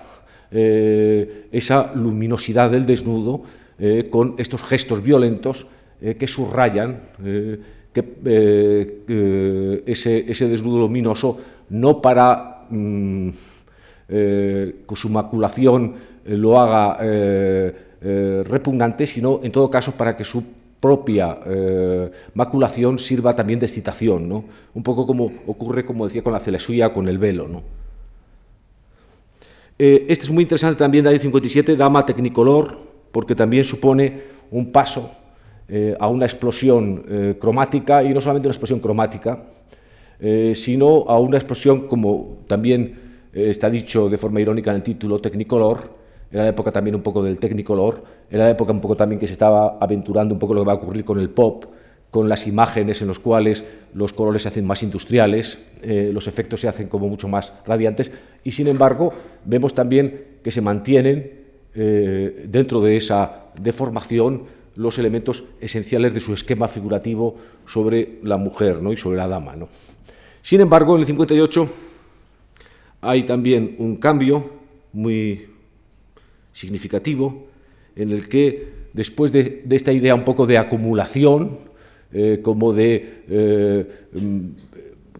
[0.52, 3.42] eh, esa luminosidad del desnudo
[3.78, 5.68] eh, con estos gestos violentos
[6.02, 6.98] eh, que subrayan
[7.94, 8.02] que,
[9.86, 11.38] ese, desnudo luminoso
[11.70, 13.30] no para mm,
[14.08, 16.96] que su maculación lo haga
[18.00, 20.44] repugnante, sino en todo caso para que su
[20.80, 21.38] propia
[22.34, 24.44] maculación sirva también de excitación, ¿no?
[24.74, 27.48] un poco como ocurre, como decía, con la celesía, con el velo.
[27.48, 27.62] ¿no?
[29.82, 32.76] Eh, este es muy interesante también del año 57, Dama Technicolor,
[33.10, 35.10] porque también supone un paso
[35.68, 39.42] eh, a una explosión eh, cromática, y no solamente una explosión cromática,
[40.54, 42.94] sino a una explosión, como también
[43.32, 45.94] está dicho de forma irónica en el título, Technicolor,
[46.32, 49.26] era la época también un poco del Technicolor, era la época un poco también que
[49.26, 51.64] se estaba aventurando un poco lo que va a ocurrir con el pop,
[52.10, 53.64] con las imágenes en los cuales
[53.94, 58.10] los colores se hacen más industriales, eh, los efectos se hacen como mucho más radiantes,
[58.44, 59.12] y sin embargo
[59.44, 61.40] vemos también que se mantienen
[61.74, 64.42] eh, dentro de esa deformación
[64.76, 68.92] los elementos esenciales de su esquema figurativo sobre la mujer ¿no?
[68.92, 69.56] y sobre la dama.
[69.56, 69.68] ¿no?
[70.42, 71.68] Sin embargo, en el 58
[73.02, 74.44] hay también un cambio
[74.92, 75.49] muy
[76.52, 77.46] significativo
[77.96, 81.70] en el que después de esta idea un poco de acumulación,
[82.12, 84.38] eh, como de eh, mm,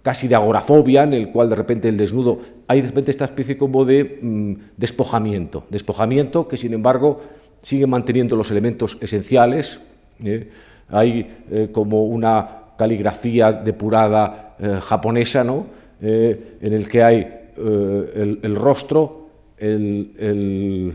[0.02, 3.56] casi de agorafobia, en el cual de repente el desnudo, hay de repente esta especie
[3.56, 7.20] como de mm, despojamiento, despojamiento que sin embargo
[7.62, 9.82] sigue manteniendo los elementos esenciales,
[10.24, 10.48] ¿eh?
[10.88, 15.66] hay como una caligrafía depurada japonesa, ¿no?
[16.00, 17.18] en el que hay
[17.56, 20.92] el, rostro, el, el,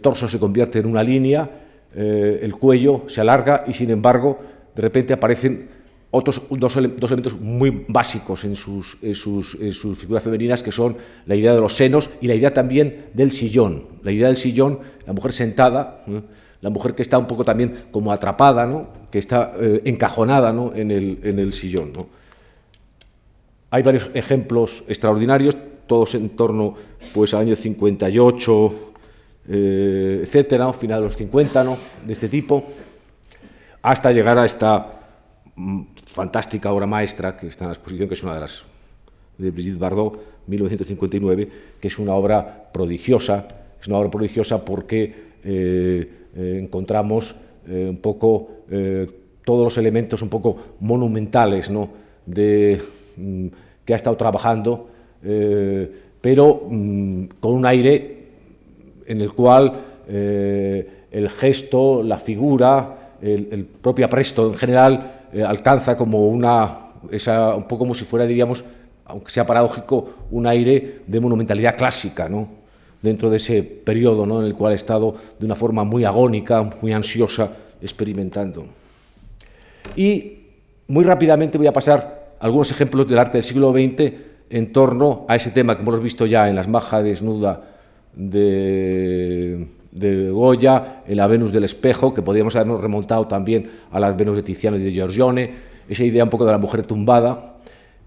[0.00, 1.50] torso se convierte en una línea,
[1.94, 4.40] el cuello se alarga y sin embargo
[4.74, 5.68] de repente aparecen
[6.16, 8.98] otros dos, elementos muy básicos en sus,
[9.96, 13.86] figuras femeninas, que son la idea de los senos y la idea también del sillón.
[14.04, 16.04] La idea del sillón, la mujer sentada,
[16.60, 18.86] la mujer que está un poco también como atrapada, ¿no?
[19.10, 20.72] que está eh, encajonada ¿no?
[20.72, 21.90] en, el, en, el, sillón.
[23.70, 25.56] Hay varios ejemplos extraordinarios,
[25.88, 26.74] todos en torno
[27.12, 28.93] pues, al año 58,
[29.48, 31.76] eh, etcétera, final de los 50, ¿no?
[32.04, 32.64] de este tipo,
[33.82, 35.00] hasta llegar a esta
[35.54, 38.64] mm, fantástica obra maestra que está en la exposición, que es una de las
[39.36, 41.48] de Brigitte Bardot, 1959,
[41.80, 43.48] que es una obra prodigiosa,
[43.80, 48.50] es una obra prodigiosa porque eh, eh, encontramos un poco
[49.44, 51.90] todos los elementos un poco monumentales ¿no?
[52.26, 52.80] de,
[53.16, 53.46] mm,
[53.84, 54.88] que ha estado trabajando,
[55.22, 58.23] eh, pero mm, con un aire
[59.06, 59.72] en el cual
[60.08, 66.68] eh, el gesto, la figura, el, propio apresto en general eh, alcanza como una,
[67.10, 68.64] esa, un poco como si fuera, diríamos,
[69.06, 72.64] aunque sea paradójico, un aire de monumentalidad clásica, ¿no?
[73.00, 74.40] dentro de ese periodo ¿no?
[74.40, 78.66] en el cual ha estado de una forma muy agónica, muy ansiosa, experimentando.
[79.94, 80.38] Y
[80.88, 84.12] muy rápidamente voy a pasar algunos ejemplos del arte del siglo XX
[84.50, 87.73] en torno a ese tema que hemos visto ya en las majas desnuda
[88.16, 89.66] de,
[90.30, 94.42] Goya, en la Venus del espejo, que podríamos habernos remontado también a las Venus de
[94.42, 95.50] Tiziano y de Giorgione,
[95.88, 97.58] esa idea un poco de la mujer tumbada,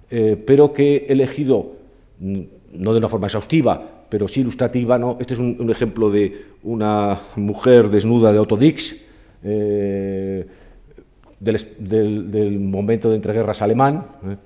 [0.10, 1.74] eh, pero que he elegido,
[2.20, 2.42] mm,
[2.74, 5.18] no de una forma exhaustiva, pero sí ilustrativa, ¿no?
[5.20, 9.04] este es un, ejemplo de una mujer desnuda de Otto Dix,
[9.44, 10.48] eh,
[11.40, 14.38] del, momento de entreguerras alemán, ¿eh?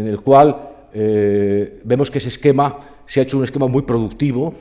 [0.00, 0.56] en el cual
[1.84, 4.54] vemos que ese esquema se ha hecho un esquema muy productivo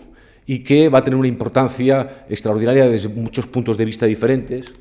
[0.48, 4.72] y que va a tener una importancia extraordinaria desde muchos puntos de vista diferentes.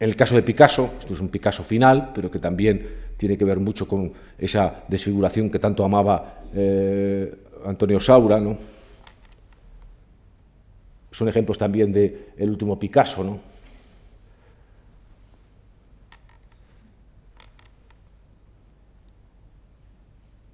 [0.00, 2.84] En el caso de Picasso, esto es un Picasso final, pero que también
[3.16, 7.32] tiene que ver mucho con esa desfiguración que tanto amaba eh,
[7.66, 8.56] Antonio Saura, ¿no?
[11.10, 13.40] Son ejemplos también del el último Picasso, ¿no?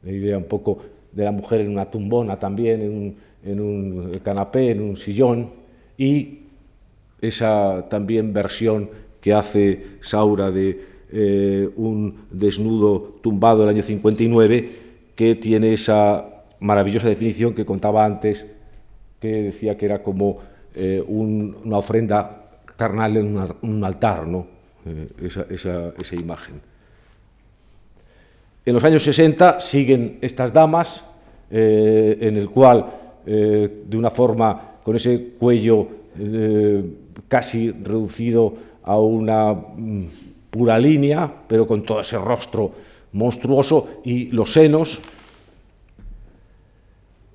[0.02, 0.78] la idea un poco
[1.12, 5.50] de la mujer en una tumbona también, en un, canapé, en un sillón,
[5.96, 6.40] y
[7.20, 10.80] esa también versión que hace Saura de
[11.12, 14.70] eh, un desnudo tumbado del año 59,
[15.14, 18.46] que tiene esa maravillosa definición que contaba antes,
[19.20, 20.38] que decía que era como
[20.74, 24.46] eh, una ofrenda carnal en un, altar, ¿no?
[24.86, 25.08] Eh,
[25.50, 26.71] esa, esa imagen.
[28.64, 31.04] En los años 60 siguen estas damas,
[31.50, 32.86] eh, en el cual,
[33.26, 36.84] eh, de una forma, con ese cuello eh,
[37.26, 40.04] casi reducido a una mm,
[40.50, 42.70] pura línea, pero con todo ese rostro
[43.12, 45.00] monstruoso y los senos,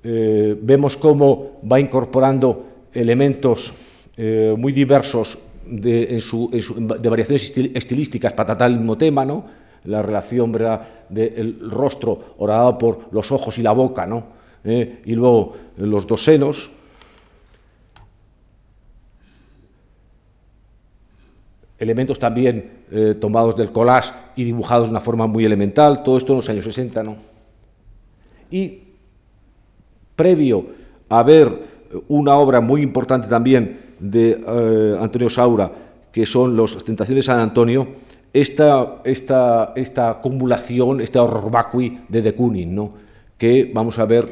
[0.00, 2.64] vemos cómo va incorporando
[2.94, 3.74] elementos
[4.56, 6.18] muy diversos de,
[7.10, 9.44] variaciones estilísticas para tratar el mismo tema, ¿no?
[9.84, 10.52] La relación
[11.08, 14.38] del rostro horadado por los ojos y la boca, ¿no?
[14.64, 15.02] ¿Eh?
[15.04, 16.70] y luego los dos senos.
[21.78, 26.32] Elementos también eh, tomados del collage y dibujados de una forma muy elemental, todo esto
[26.32, 27.02] en los años 60.
[27.04, 27.16] ¿no?
[28.50, 28.80] Y
[30.16, 30.66] previo
[31.08, 35.70] a ver una obra muy importante también de eh, Antonio Saura,
[36.10, 37.86] que son Las Tentaciones de San Antonio,
[38.40, 42.92] esta, esta, esta acumulación, este horror vacui de de Kooning, ¿no?
[43.36, 44.26] que vamos a ver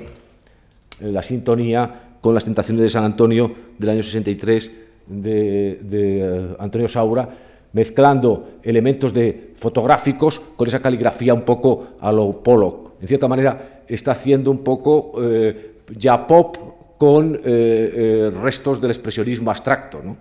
[1.00, 4.70] la sintonía con las tentaciones de San Antonio del año 63
[5.06, 7.28] de, de eh, Antonio Saura,
[7.72, 12.92] mezclando elementos de fotográficos con esa caligrafía un poco a lo Pollock.
[13.00, 16.56] En cierta manera está haciendo un poco eh, ya pop
[16.96, 20.00] con eh, restos del expresionismo abstracto.
[20.02, 20.16] ¿no?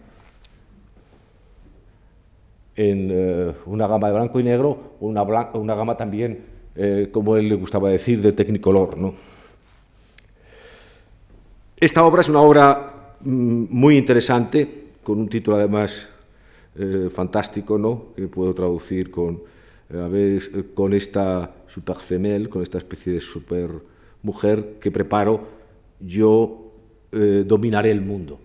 [2.76, 6.44] En eh, una gama de blanco y negro o una, una gama también,
[6.76, 8.98] eh, como él le gustaba decir, de Technicolor.
[8.98, 9.14] ¿no?
[11.78, 16.10] Esta obra es una obra mm, muy interesante, con un título además
[16.78, 18.08] eh, fantástico, ¿no?
[18.16, 19.42] que puedo traducir con,
[19.94, 20.42] a ver,
[20.74, 23.70] con esta super femelle, con esta especie de super
[24.22, 25.56] mujer que preparo,
[26.00, 26.62] yo
[27.46, 28.40] dominaré el mundo,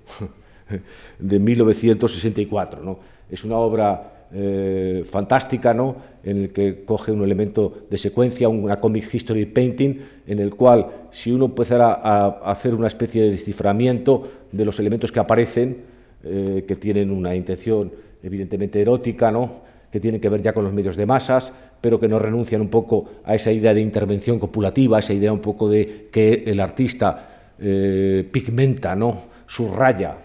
[1.19, 2.85] de 1964.
[2.85, 3.01] ¿no?
[3.29, 5.97] Es una obra eh, fantástica, ¿no?
[6.23, 10.87] en el que coge un elemento de secuencia, una comic history painting, en el cual
[11.11, 14.23] si uno empezara a, hacer una especie de desciframiento
[14.53, 15.79] de los elementos que aparecen,
[16.23, 17.91] eh, que tienen una intención
[18.23, 19.63] evidentemente erótica, ¿no?
[19.91, 22.69] que tienen que ver ya con los medios de masas, pero que no renuncian un
[22.69, 27.55] poco a esa idea de intervención copulativa, esa idea un poco de que el artista
[27.59, 29.19] eh, pigmenta, ¿no?
[29.49, 30.19] subraya,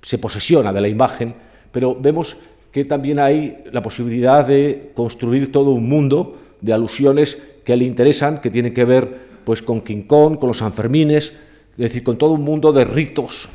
[0.00, 1.34] se posesiona de la imagen,
[1.70, 2.38] pero vemos
[2.76, 8.42] que también hay la posibilidad de construir todo un mundo de alusiones que le interesan,
[8.42, 9.08] que tienen que ver
[9.44, 11.24] pues, con King Kong, con los Sanfermines,
[11.70, 13.48] es decir, con todo un mundo de ritos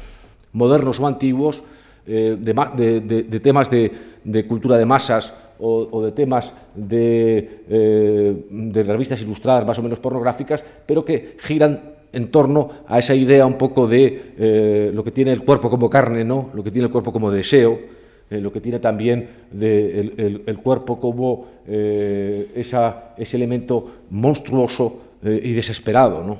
[0.54, 1.62] modernos o antiguos,
[2.08, 6.56] eh, de, temas de, cultura de masas o, de temas
[6.90, 13.14] eh, de, revistas ilustradas más o menos pornográficas, pero que giran en torno a esa
[13.14, 16.50] idea un poco de eh, lo que tiene el cuerpo como carne, ¿no?
[16.56, 18.01] lo que tiene el cuerpo como deseo,
[18.32, 26.24] lo que tiene también el, cuerpo como esa, ese elemento monstruoso y desesperado.
[26.24, 26.38] ¿no?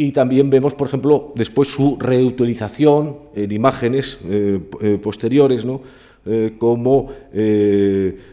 [0.00, 5.80] Y también vemos, por ejemplo, después su reutilización en imágenes eh, eh, posteriores, ¿no?
[6.24, 7.10] Eh, como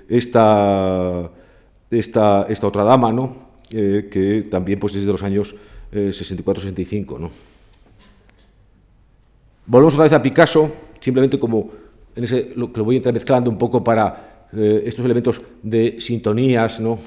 [0.07, 1.32] esta,
[1.89, 3.45] esta, esta, otra dama, ¿no?
[3.67, 5.55] que también pues, desde los años
[5.91, 7.19] 64-65.
[7.19, 7.32] ¿no?
[9.65, 10.71] Volvemos otra vez a Picasso,
[11.06, 11.70] simplemente como
[12.16, 16.97] en ese, lo que lo voy entremezclando un poco para estos elementos de sintonías ¿no?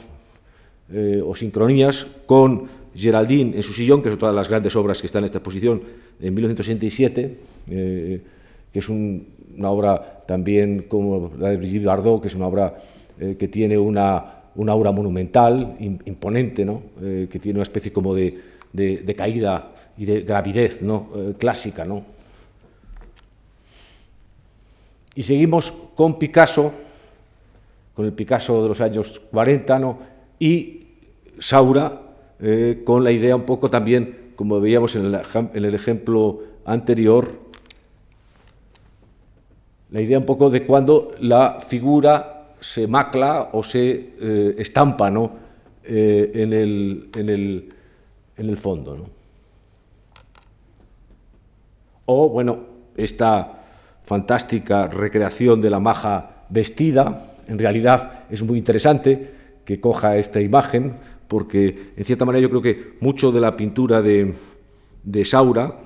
[1.25, 2.69] o sincronías con
[2.99, 5.39] Geraldine en su sillón, que es otra de las grandes obras que está en esta
[5.39, 5.83] exposición,
[6.21, 7.37] en 1967,
[7.71, 8.21] eh,
[8.73, 12.77] que es una obra también como la de Brigitte Bardot, que es una obra
[13.21, 14.35] eh, que tiene una,
[14.67, 16.83] aura monumental, imponente, ¿no?
[17.01, 18.37] Eh, que tiene una especie como de,
[18.73, 21.09] de, caída y de gravidez ¿no?
[21.39, 21.85] clásica.
[21.85, 22.05] ¿no?
[25.19, 26.73] Y seguimos con Picasso,
[27.93, 29.99] con el Picasso de los años 40, ¿no?
[30.39, 30.87] y
[31.41, 32.03] Saura,
[32.39, 37.37] eh, con la idea un poco también, como veíamos en el, ejemplo anterior,
[39.91, 45.33] la idea un poco de cuando la figura se macla o se eh, estampa ¿no?
[45.83, 48.97] Eh, en, el, en, el, fondo.
[48.97, 49.05] ¿no?
[52.07, 52.61] O, bueno,
[52.97, 53.58] esta
[54.09, 59.31] fantástica recreación de la maja vestida, en realidad es muy interesante
[59.67, 60.95] que coja esta imagen,
[61.29, 64.35] porque en cierta manera yo creo que mucho de la pintura de,
[65.25, 65.77] Saura,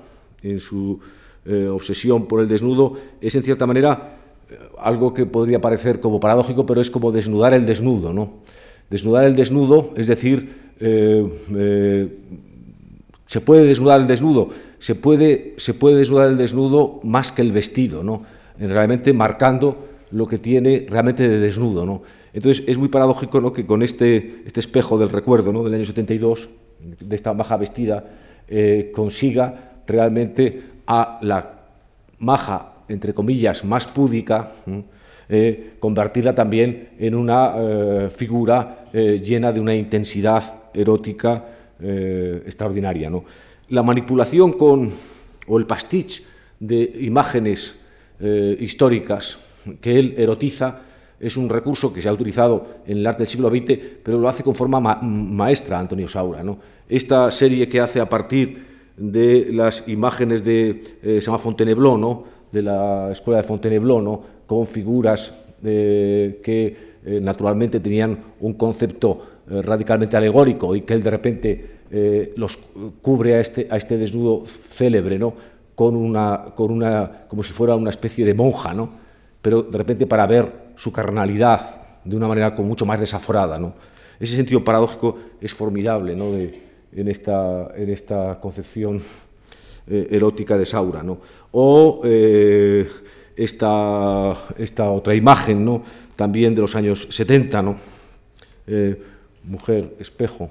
[0.41, 1.01] en su
[1.43, 4.15] eh, obsesión por el desnudo, es en cierta manera
[4.49, 8.13] eh, algo que podría parecer como paradójico, pero es como desnudar el desnudo.
[8.13, 8.39] ¿no?
[8.89, 12.07] Desnudar el desnudo, es decir, eh,
[13.25, 14.49] se puede desnudar el desnudo,
[14.79, 18.23] se puede, se puede desnudar el desnudo más que el vestido, ¿no?
[18.59, 21.85] realmente marcando lo que tiene realmente de desnudo.
[21.85, 22.01] ¿no?
[22.33, 23.51] Entonces es muy paradójico ¿no?
[23.51, 25.63] que con este, este espejo del recuerdo ¿no?
[25.63, 26.49] del año 72,
[26.99, 28.05] de esta maja vestida,
[28.47, 31.61] eh, consiga realmente a la
[32.19, 34.51] maja, entre comillas, más púdica,
[35.29, 40.43] eh, convertirla también en una eh, figura llena de una intensidad
[40.73, 41.43] erótica
[41.83, 43.09] extraordinaria.
[43.09, 43.25] ¿no?
[43.69, 44.91] La manipulación con,
[45.47, 46.23] o el pastiche
[46.59, 47.79] de imágenes
[48.59, 49.39] históricas
[49.81, 50.81] que él erotiza
[51.23, 54.27] es un recurso que se ha utilizado en el arte del siglo XX, pero lo
[54.27, 56.43] hace con forma maestra Antonio Saura.
[56.43, 56.59] ¿no?
[56.89, 58.65] Esta serie que hace a partir
[58.97, 62.23] de las imágenes de, eh, se ¿no?
[62.51, 64.21] de la escuela de Fontainebleau, ¿no?
[64.45, 71.09] con figuras eh, que eh, naturalmente tenían un concepto radicalmente alegórico y que él de
[71.09, 71.69] repente
[72.37, 72.57] los
[73.01, 75.33] cubre a este, a este desnudo célebre, ¿no?
[75.75, 78.89] con una, con una, como si fuera una especie de monja, ¿no?
[79.41, 81.61] pero de repente para ver su carnalidad
[82.03, 83.59] de una manera con mucho más desaforada.
[83.59, 83.73] ¿no?
[84.19, 86.33] Ese sentido paradójico es formidable ¿no?
[86.35, 89.01] en, esta, en esta concepción
[89.87, 91.03] eh, erótica de Saura.
[91.03, 91.19] ¿no?
[91.51, 92.87] O eh,
[93.35, 95.83] esta, esta, otra imagen ¿no?
[96.15, 97.75] También de los años 70, ¿no?
[98.67, 99.01] Eh,
[99.43, 100.49] mujer, espejo,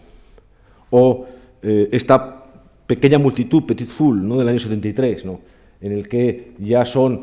[0.91, 1.27] o
[1.63, 2.45] esta
[2.87, 4.37] pequeña multitud, Petit Fool, ¿no?
[4.37, 5.41] del año 73, ¿no?
[5.81, 7.23] en el que ya son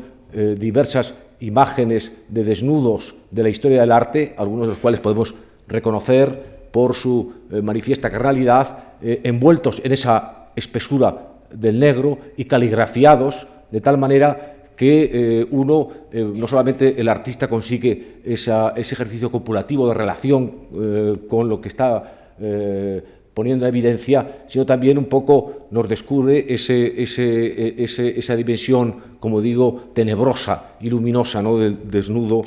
[0.56, 5.34] diversas imágenes de desnudos de la historia del arte, algunos de los cuales podemos
[5.68, 13.48] reconocer por su eh, manifiesta carnalidad, eh, envueltos en esa espesura del negro y caligrafiados
[13.70, 19.92] de tal manera que eh, uno, no solamente el artista consigue ese ejercicio copulativo de
[19.92, 20.52] relación
[21.28, 22.34] con lo que está
[23.34, 30.76] poniendo en evidencia, sino también un poco nos descubre ese, esa dimensión, como digo, tenebrosa
[30.80, 31.58] y luminosa ¿no?
[31.58, 32.42] del desnudo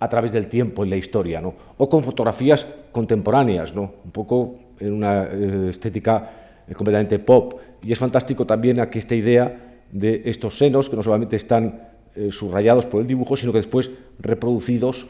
[0.00, 1.40] a través del tiempo en la historia,
[1.78, 3.92] o con fotografías contemporáneas, ¿no?
[4.04, 6.30] un poco en una eh, estética
[6.66, 7.54] eh, completamente pop.
[7.84, 12.30] Y es fantástico también aquí esta idea de estos senos que no solamente están eh,
[12.30, 15.06] subrayados por el dibujo, sino que después reproducidos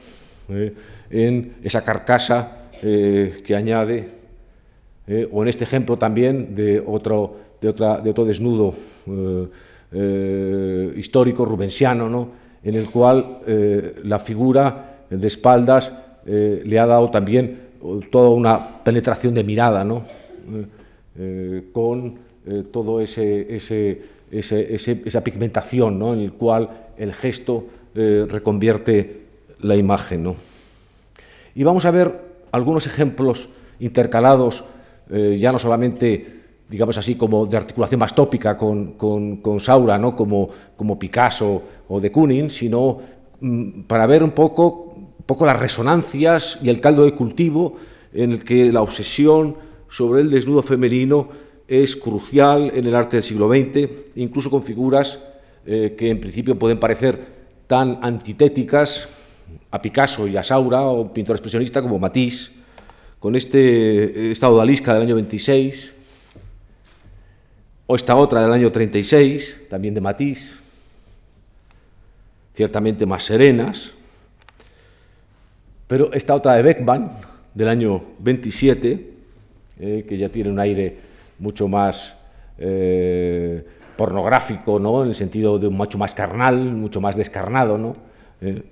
[1.11, 4.09] en esa carcasa que añade
[5.09, 8.75] eh, o en este ejemplo también de otro, de otra, de otro desnudo
[9.07, 9.49] eh,
[9.93, 12.29] eh, histórico rubensiano, ¿no?
[12.65, 13.39] en el cual
[14.03, 15.93] la figura de espaldas
[16.27, 17.61] eh, le ha dado también
[18.11, 20.03] toda una penetración de mirada, ¿no?
[21.73, 22.19] con
[22.73, 26.15] todo ese, esa pigmentación ¿no?
[26.15, 29.23] en el cual el gesto reconvierte
[29.61, 30.23] la imagen.
[30.23, 30.37] ¿no?
[31.55, 32.21] Y vamos a ver
[32.53, 33.49] algunos ejemplos
[33.79, 34.65] intercalados,
[35.09, 36.37] ya no solamente
[36.69, 40.17] digamos así, como de articulación más tópica con, con, Saura, ¿no?
[40.17, 42.99] como, como Picasso o de Kooning, sino
[43.41, 47.75] mm, para ver un poco, un poco las resonancias y el caldo de cultivo
[48.13, 49.57] en el que la obsesión
[49.89, 51.29] sobre el desnudo femenino
[51.69, 55.21] es crucial en el arte del siglo XX, incluso con figuras
[55.67, 57.19] eh, que en principio pueden parecer
[57.67, 59.09] tan antitéticas
[59.71, 62.53] a Picasso y a Saura, o pintor expresionista como Matisse,
[63.19, 65.95] con este estado de del año 26,
[67.87, 70.61] o esta otra del año 36, también de Matisse,
[72.55, 73.93] ciertamente más serenas,
[75.89, 77.13] pero esta otra de Beckman,
[77.55, 79.11] del año 27,
[79.79, 81.06] eh, que ya tiene un aire
[81.39, 82.17] mucho más
[82.59, 83.65] eh,
[83.97, 85.03] pornográfico, ¿no?
[85.03, 87.79] en el sentido de un macho más carnal, mucho más descarnado.
[87.79, 87.97] ¿no?
[88.41, 88.63] Eh,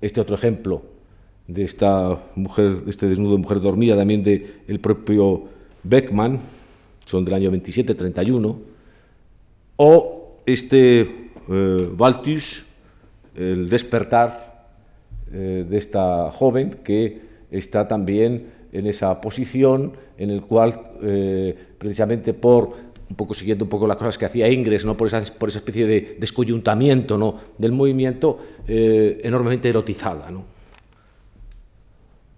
[0.00, 0.82] este otro ejemplo
[1.46, 5.44] de esta mujer, de este desnudo de mujer dormida, también el propio
[5.82, 6.38] Beckman,
[7.04, 8.58] son del año 27-31,
[9.76, 11.00] o este
[11.50, 11.88] eh,
[13.34, 14.68] el despertar
[15.32, 17.20] eh, de esta joven que
[17.50, 23.68] está también en esa posición en el cual, eh, precisamente por un poco siguiendo un
[23.68, 24.96] poco las cosas que hacía Ingres, ¿no?
[24.96, 27.34] por, esa, por esa especie de descoyuntamiento ¿no?
[27.58, 30.30] del movimiento, enormemente erotizada.
[30.30, 30.44] ¿no?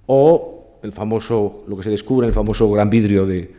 [0.07, 3.51] o el famoso, lo que se descubre en el famoso gran vidrio de,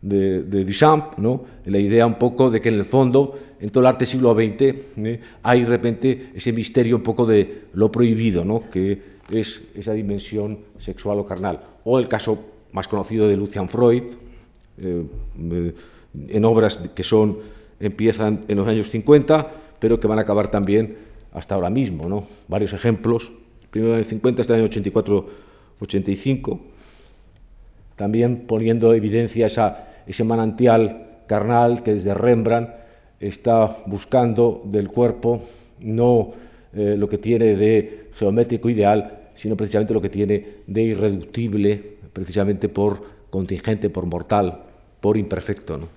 [0.00, 1.44] de, Duchamp, ¿no?
[1.66, 4.62] la idea un poco de que en el fondo, en todo el arte siglo XX,
[4.62, 5.20] ¿eh?
[5.42, 8.70] hay de repente ese misterio un poco de lo prohibido, ¿no?
[8.70, 11.60] que es esa dimensión sexual o carnal.
[11.84, 14.04] O el caso más conocido de Lucian Freud,
[14.78, 15.04] eh,
[16.28, 17.38] en obras que son,
[17.80, 20.96] empiezan en los años 50, pero que van a acabar también
[21.32, 22.08] hasta ahora mismo.
[22.08, 22.24] ¿no?
[22.48, 23.32] Varios ejemplos,
[23.70, 26.60] primero en el 50 hasta el año 84 85,
[27.96, 32.70] también poniendo evidencia esa, ese manantial carnal que desde Rembrandt
[33.18, 35.42] está buscando del cuerpo
[35.80, 36.32] no
[36.74, 42.68] eh, lo que tiene de geométrico ideal, sino precisamente lo que tiene de irreductible, precisamente
[42.68, 44.62] por contingente, por mortal,
[45.00, 45.78] por imperfecto.
[45.78, 45.88] ¿no?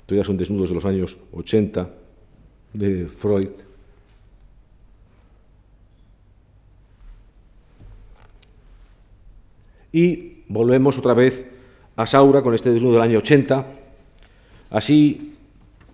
[0.00, 1.90] Estos ya son desnudos de los años 80
[2.72, 3.50] de Freud.
[9.92, 11.46] Y volvemos otra vez
[11.96, 13.66] a Saura con este desnudo del año 80.
[14.70, 15.34] Así,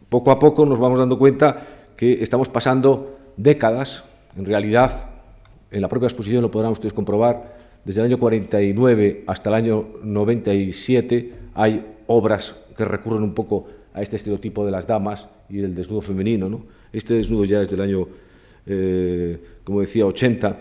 [0.08, 1.66] poco a poco nos vamos dando cuenta
[1.96, 4.04] que estamos pasando décadas,
[4.36, 5.10] en realidad,
[5.70, 9.88] en la propia exposición lo podrán ustedes comprobar, desde el año 49 hasta el año
[10.04, 15.74] 97 hay obras que recurren un poco a este estereotipo de las damas y del
[15.74, 16.48] desnudo femenino.
[16.48, 16.62] ¿no?
[16.92, 18.06] Este desnudo ya es del año,
[18.66, 20.56] eh, como decía, 80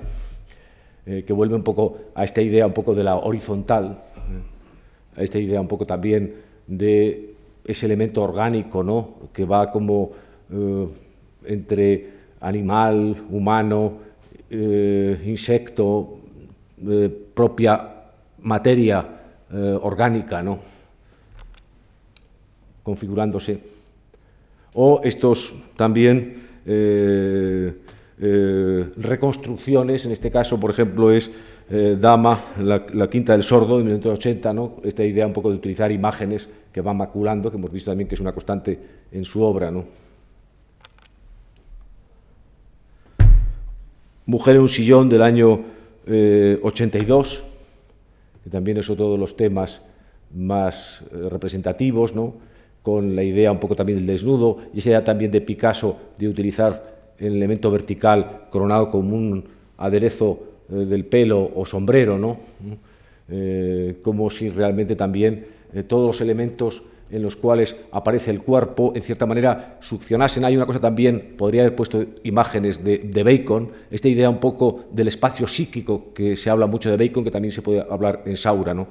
[1.05, 4.03] eh, que vuelve un poco a esta idea un poco de la horizontal,
[5.15, 6.35] a esta idea un poco también
[6.67, 9.15] de ese elemento orgánico, ¿no?
[9.33, 10.11] que va como
[10.51, 10.87] eh,
[11.45, 13.93] entre animal, humano,
[14.49, 16.19] insecto,
[17.33, 17.89] propia
[18.39, 19.07] materia
[19.81, 20.59] orgánica, ¿no?
[22.83, 23.61] configurándose.
[24.73, 26.41] O estos también
[28.23, 31.31] eh, reconstrucciones, en este caso, por ejemplo, es
[31.71, 34.75] eh, Dama, la, Quinta del Sordo, de 1980, ¿no?
[34.83, 38.15] esta idea un poco de utilizar imágenes que van maculando, que hemos visto también que
[38.15, 38.79] es una constante
[39.11, 39.71] en su obra.
[39.71, 39.85] ¿no?
[44.25, 45.63] Mujer en un sillón del año
[46.07, 47.43] 82, eh,
[48.43, 49.81] que también es otro de los temas
[50.33, 52.33] más representativos, ¿no?
[52.81, 56.27] con la idea un poco también del desnudo y esa idea también de Picasso de
[56.27, 59.43] utilizar el elemento vertical coronado como un
[59.77, 62.37] aderezo eh, del pelo o sombrero, ¿no?
[63.29, 68.93] Eh, como si realmente también eh, todos los elementos en los cuales aparece el cuerpo,
[68.95, 70.45] en cierta manera, succionasen.
[70.45, 75.07] Hay una cosa también, podría haber puesto imágenes de, Bacon, esta idea un poco del
[75.07, 78.73] espacio psíquico, que se habla mucho de Bacon, que también se puede hablar en Saura,
[78.73, 78.87] ¿no?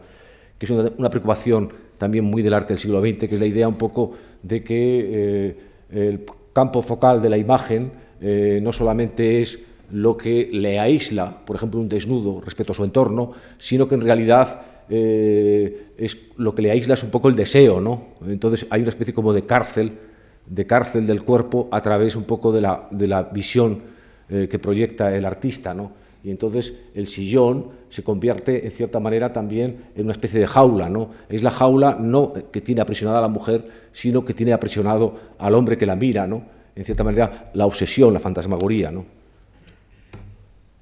[0.59, 3.67] que es una, preocupación también muy del arte del siglo XX, que es la idea
[3.67, 4.13] un poco
[4.43, 5.57] de que
[5.91, 7.91] el campo focal de la imagen
[8.21, 9.61] eh, no solamente es
[9.91, 14.03] lo que le aísla, por ejemplo, un desnudo respecto a su entorno, sino que en
[14.03, 14.61] realidad
[14.91, 18.09] eh, es lo que le aísla es un poco el deseo, ¿no?
[18.27, 19.93] Entonces hay una especie como de cárcel
[20.51, 23.81] de cárcel del cuerpo a través un poco de la, de la visión
[24.29, 25.73] eh, que proyecta el artista.
[25.73, 25.93] ¿no?
[26.25, 30.91] Y entonces el sillón se convierte en cierta manera también en una especie de jaula.
[30.91, 31.11] ¿no?
[31.29, 35.55] Es la jaula no que tiene aprisionada a la mujer, sino que tiene aprisionado al
[35.55, 36.27] hombre que la mira.
[36.27, 36.43] ¿no?
[36.75, 38.91] En cierta manera la obsesión, la fantasmagoría.
[38.91, 39.05] ¿no?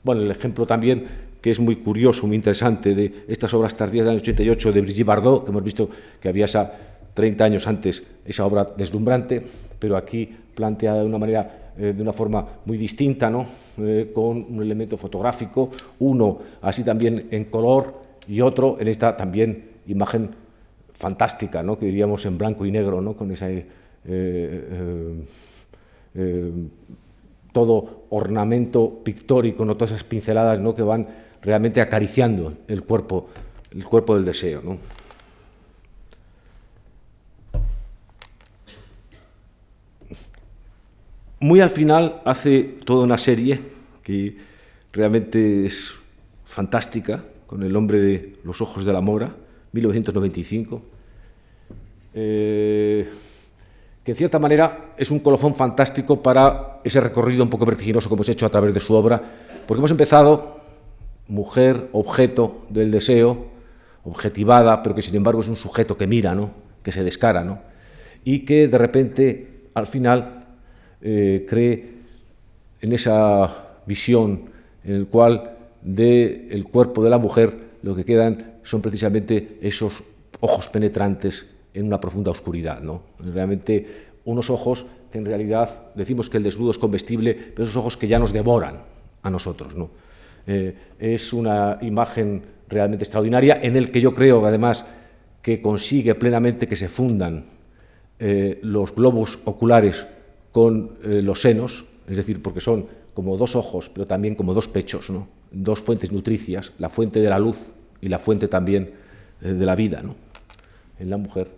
[0.02, 1.04] Bueno, el ejemplo también
[1.40, 5.06] que es muy curioso, muy interesante, de estas obras tardías del año 88 de Brigitte
[5.06, 5.88] Bardot, que hemos visto
[6.20, 6.72] que había esa
[7.14, 9.42] 30 años antes esa obra deslumbrante,
[9.78, 13.44] pero aquí planteada de una manera, eh, de una forma muy distinta, ¿no?
[13.78, 17.94] Eh, con un elemento fotográfico, uno así también en color
[18.28, 20.30] y otro en esta también imagen
[20.92, 21.78] fantástica, ¿no?
[21.78, 23.16] que diríamos en blanco y negro, ¿no?
[23.16, 23.66] con ese
[24.04, 25.22] eh,
[27.52, 29.76] todo ornamento pictórico, ¿no?
[29.76, 30.74] todas esas pinceladas ¿no?
[30.74, 31.06] que van
[31.42, 33.28] realmente acariciando el cuerpo,
[33.70, 34.62] el cuerpo del deseo.
[34.62, 34.78] ¿no?
[41.40, 43.60] Muy al final hace toda una serie
[44.02, 44.36] que
[44.92, 45.94] realmente es
[46.44, 49.34] fantástica, con el hombre de los ojos de la mora,
[49.72, 50.82] 1995,
[52.14, 53.08] eh,
[54.02, 58.14] que en cierta manera es un colofón fantástico para ese recorrido un poco vertiginoso que
[58.14, 59.22] hemos hecho a través de su obra,
[59.66, 60.57] porque hemos empezado
[61.28, 63.46] mujer, objeto del deseo,
[64.04, 66.50] objetivada, pero que sin embargo es un sujeto que mira, ¿no?
[66.82, 67.60] que se descara, ¿no?
[68.24, 70.46] y que de repente, al final,
[71.00, 71.90] eh, cree
[72.80, 74.50] en esa visión
[74.84, 80.02] en el cual del el cuerpo de la mujer lo que quedan son precisamente esos
[80.40, 82.80] ojos penetrantes en una profunda oscuridad.
[82.80, 83.02] ¿no?
[83.18, 83.86] Realmente
[84.24, 88.08] unos ojos que en realidad decimos que el desnudo es comestible, pero esos ojos que
[88.08, 88.82] ya nos devoran
[89.22, 89.74] a nosotros.
[89.76, 89.90] ¿no?
[90.50, 94.86] Eh, es una imagen realmente extraordinaria en el que yo creo además
[95.42, 97.44] que consigue plenamente que se fundan
[98.18, 100.06] eh, los globos oculares
[100.50, 104.68] con eh, los senos, es decir, porque son como dos ojos, pero también como dos
[104.68, 105.28] pechos, ¿no?
[105.52, 108.92] dos fuentes nutricias, la fuente de la luz y la fuente también
[109.42, 110.16] de la vida ¿no?
[110.98, 111.50] en la mujer.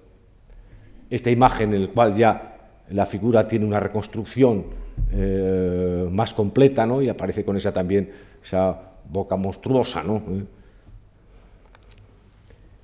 [1.10, 2.58] Esta imagen en la cual ya
[2.90, 4.64] la figura tiene una reconstrucción
[5.12, 7.02] eh, más completa, ¿no?
[7.02, 8.10] Y aparece con esa también,
[8.42, 10.22] esa boca monstruosa, ¿no?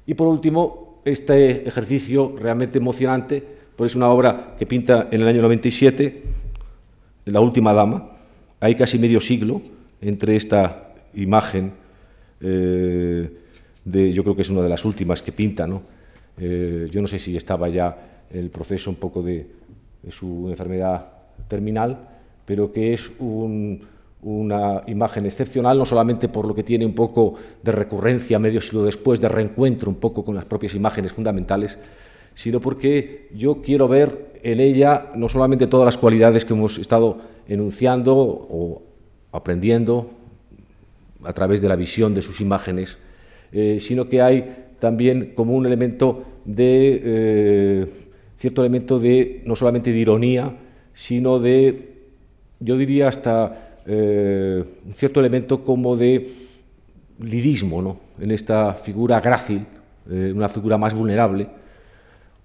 [0.06, 3.42] Y por último, este ejercicio realmente emocionante,
[3.76, 6.22] pues es una obra que pinta en el año 97,
[7.26, 8.10] La última dama.
[8.60, 9.60] Hay casi medio siglo
[10.00, 11.72] entre esta imagen,
[12.40, 13.30] eh,
[13.84, 15.82] de, yo creo que es una de las últimas que pinta, ¿no?
[16.38, 19.46] Eh, yo no sé si estaba ya el proceso un poco de
[20.10, 21.15] su enfermedad
[21.48, 22.08] terminal,
[22.44, 27.72] pero que es una imagen excepcional, no solamente por lo que tiene un poco de
[27.72, 31.78] recurrencia medio siglo después, de reencuentro un poco con las propias imágenes fundamentales,
[32.34, 37.18] sino porque yo quiero ver en ella no solamente todas las cualidades que hemos estado
[37.48, 38.82] enunciando o
[39.32, 40.10] aprendiendo
[41.24, 42.98] a través de la visión de sus imágenes,
[43.52, 47.86] eh, sino que hay también como un elemento de eh,
[48.36, 50.54] cierto elemento de no solamente de ironía,
[50.96, 51.92] sino de,
[52.58, 56.32] yo diría hasta eh, un cierto elemento como de
[57.20, 57.98] lirismo ¿no?
[58.18, 59.66] en esta figura grácil,
[60.10, 61.48] eh, una figura más vulnerable,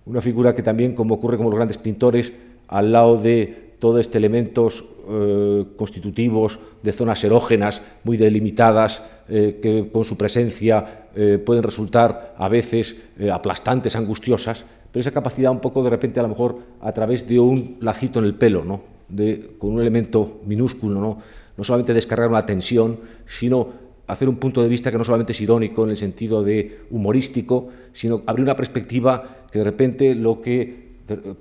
[0.05, 2.33] una figura que también, como ocurre con los grandes pintores,
[2.67, 10.03] al lado de todo este elementos eh, constitutivos de zonas erógenas muy delimitadas que con
[10.03, 11.07] su presencia
[11.45, 16.29] pueden resultar a veces aplastantes, angustiosas, pero esa capacidad un poco de repente a lo
[16.29, 18.81] mejor a través de un lacito en el pelo, ¿no?
[19.07, 21.17] de, con un elemento minúsculo, ¿no?
[21.57, 23.67] no solamente descargar una tensión, sino
[24.07, 27.69] hacer un punto de vista que no solamente es irónico en el sentido de humorístico,
[27.93, 30.91] sino abrir una perspectiva que de repente lo que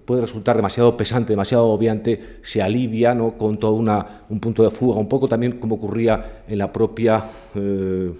[0.05, 3.37] puede resultar demasiado pesante, demasiado obviante, se alivia ¿no?
[3.37, 7.23] con todo un punto de fuga, un poco también como ocurría en la propia
[7.55, 8.13] eh,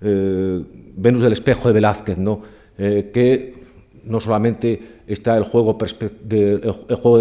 [0.00, 0.64] eh,
[0.96, 2.40] Venus del espejo de Velázquez, ¿no?
[2.78, 3.61] Eh, que
[4.04, 5.76] no solamente está el juego,
[6.22, 6.74] de,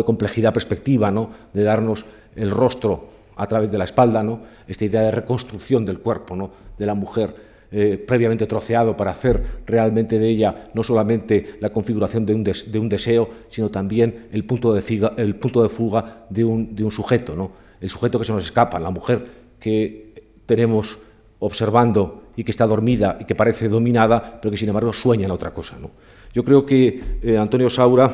[0.05, 1.29] complejidad perspectiva, ¿no?
[1.53, 2.05] de darnos
[2.35, 3.05] el rostro
[3.35, 4.41] a través de la espalda, ¿no?
[4.67, 6.51] esta idea de reconstrucción del cuerpo ¿no?
[6.77, 12.25] de la mujer eh, previamente troceado para hacer realmente de ella no solamente la configuración
[12.25, 17.35] de un, de un deseo, sino también el punto de, fuga de un, un sujeto,
[17.35, 17.51] ¿no?
[17.79, 19.23] el sujeto que se nos escapa, la mujer
[19.59, 20.11] que
[20.45, 20.99] tenemos
[21.39, 25.31] observando y que está dormida y que parece dominada, pero que sin embargo sueña en
[25.31, 25.77] otra cosa.
[25.79, 25.91] ¿no?
[26.33, 28.11] Yo creo que eh, Antonio Saura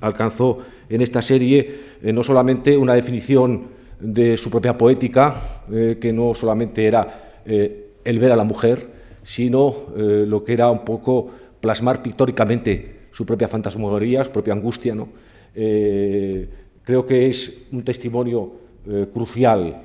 [0.00, 0.58] alcanzó
[0.88, 3.62] en esta serie eh, no solamente una definición
[4.00, 5.34] de su propia poética,
[5.72, 8.88] eh, que no solamente era el ver a la mujer,
[9.22, 14.94] sino lo que era un poco plasmar pictóricamente su propia fantasmagoría, su propia angustia.
[14.94, 15.08] ¿no?
[15.52, 18.52] Creo que es un testimonio
[19.12, 19.82] crucial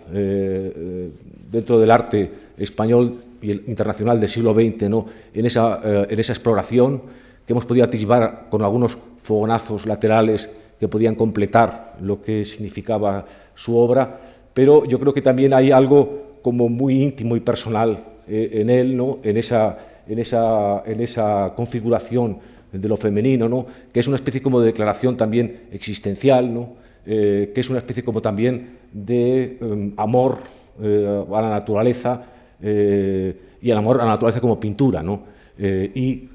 [1.51, 5.05] dentro del arte español y internacional del siglo XX, ¿no?
[5.34, 7.01] en, esa, en esa exploración
[7.50, 13.26] que hemos podido atisbar con algunos fogonazos laterales que podían completar lo que significaba
[13.56, 14.20] su obra,
[14.54, 19.18] pero yo creo que también hay algo como muy íntimo y personal en él, ¿no?
[19.24, 22.38] en, esa, en, esa, en esa configuración
[22.72, 23.66] de lo femenino, ¿no?
[23.91, 26.76] que es una especie como de declaración también existencial, ¿no?
[27.04, 30.38] Eh, que es una especie como también de em, amor
[30.80, 32.22] eh, a la naturaleza
[32.62, 35.39] eh, y el amor a la naturaleza como pintura, ¿no?
[35.58, 36.30] y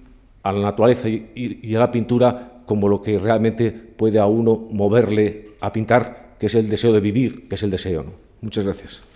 [0.45, 5.51] a la naturaleza y, a la pintura como lo que realmente puede a uno moverle
[5.61, 8.05] a pintar, que es el deseo de vivir, que es el deseo.
[8.05, 8.13] ¿no?
[8.41, 9.14] Muchas gracias.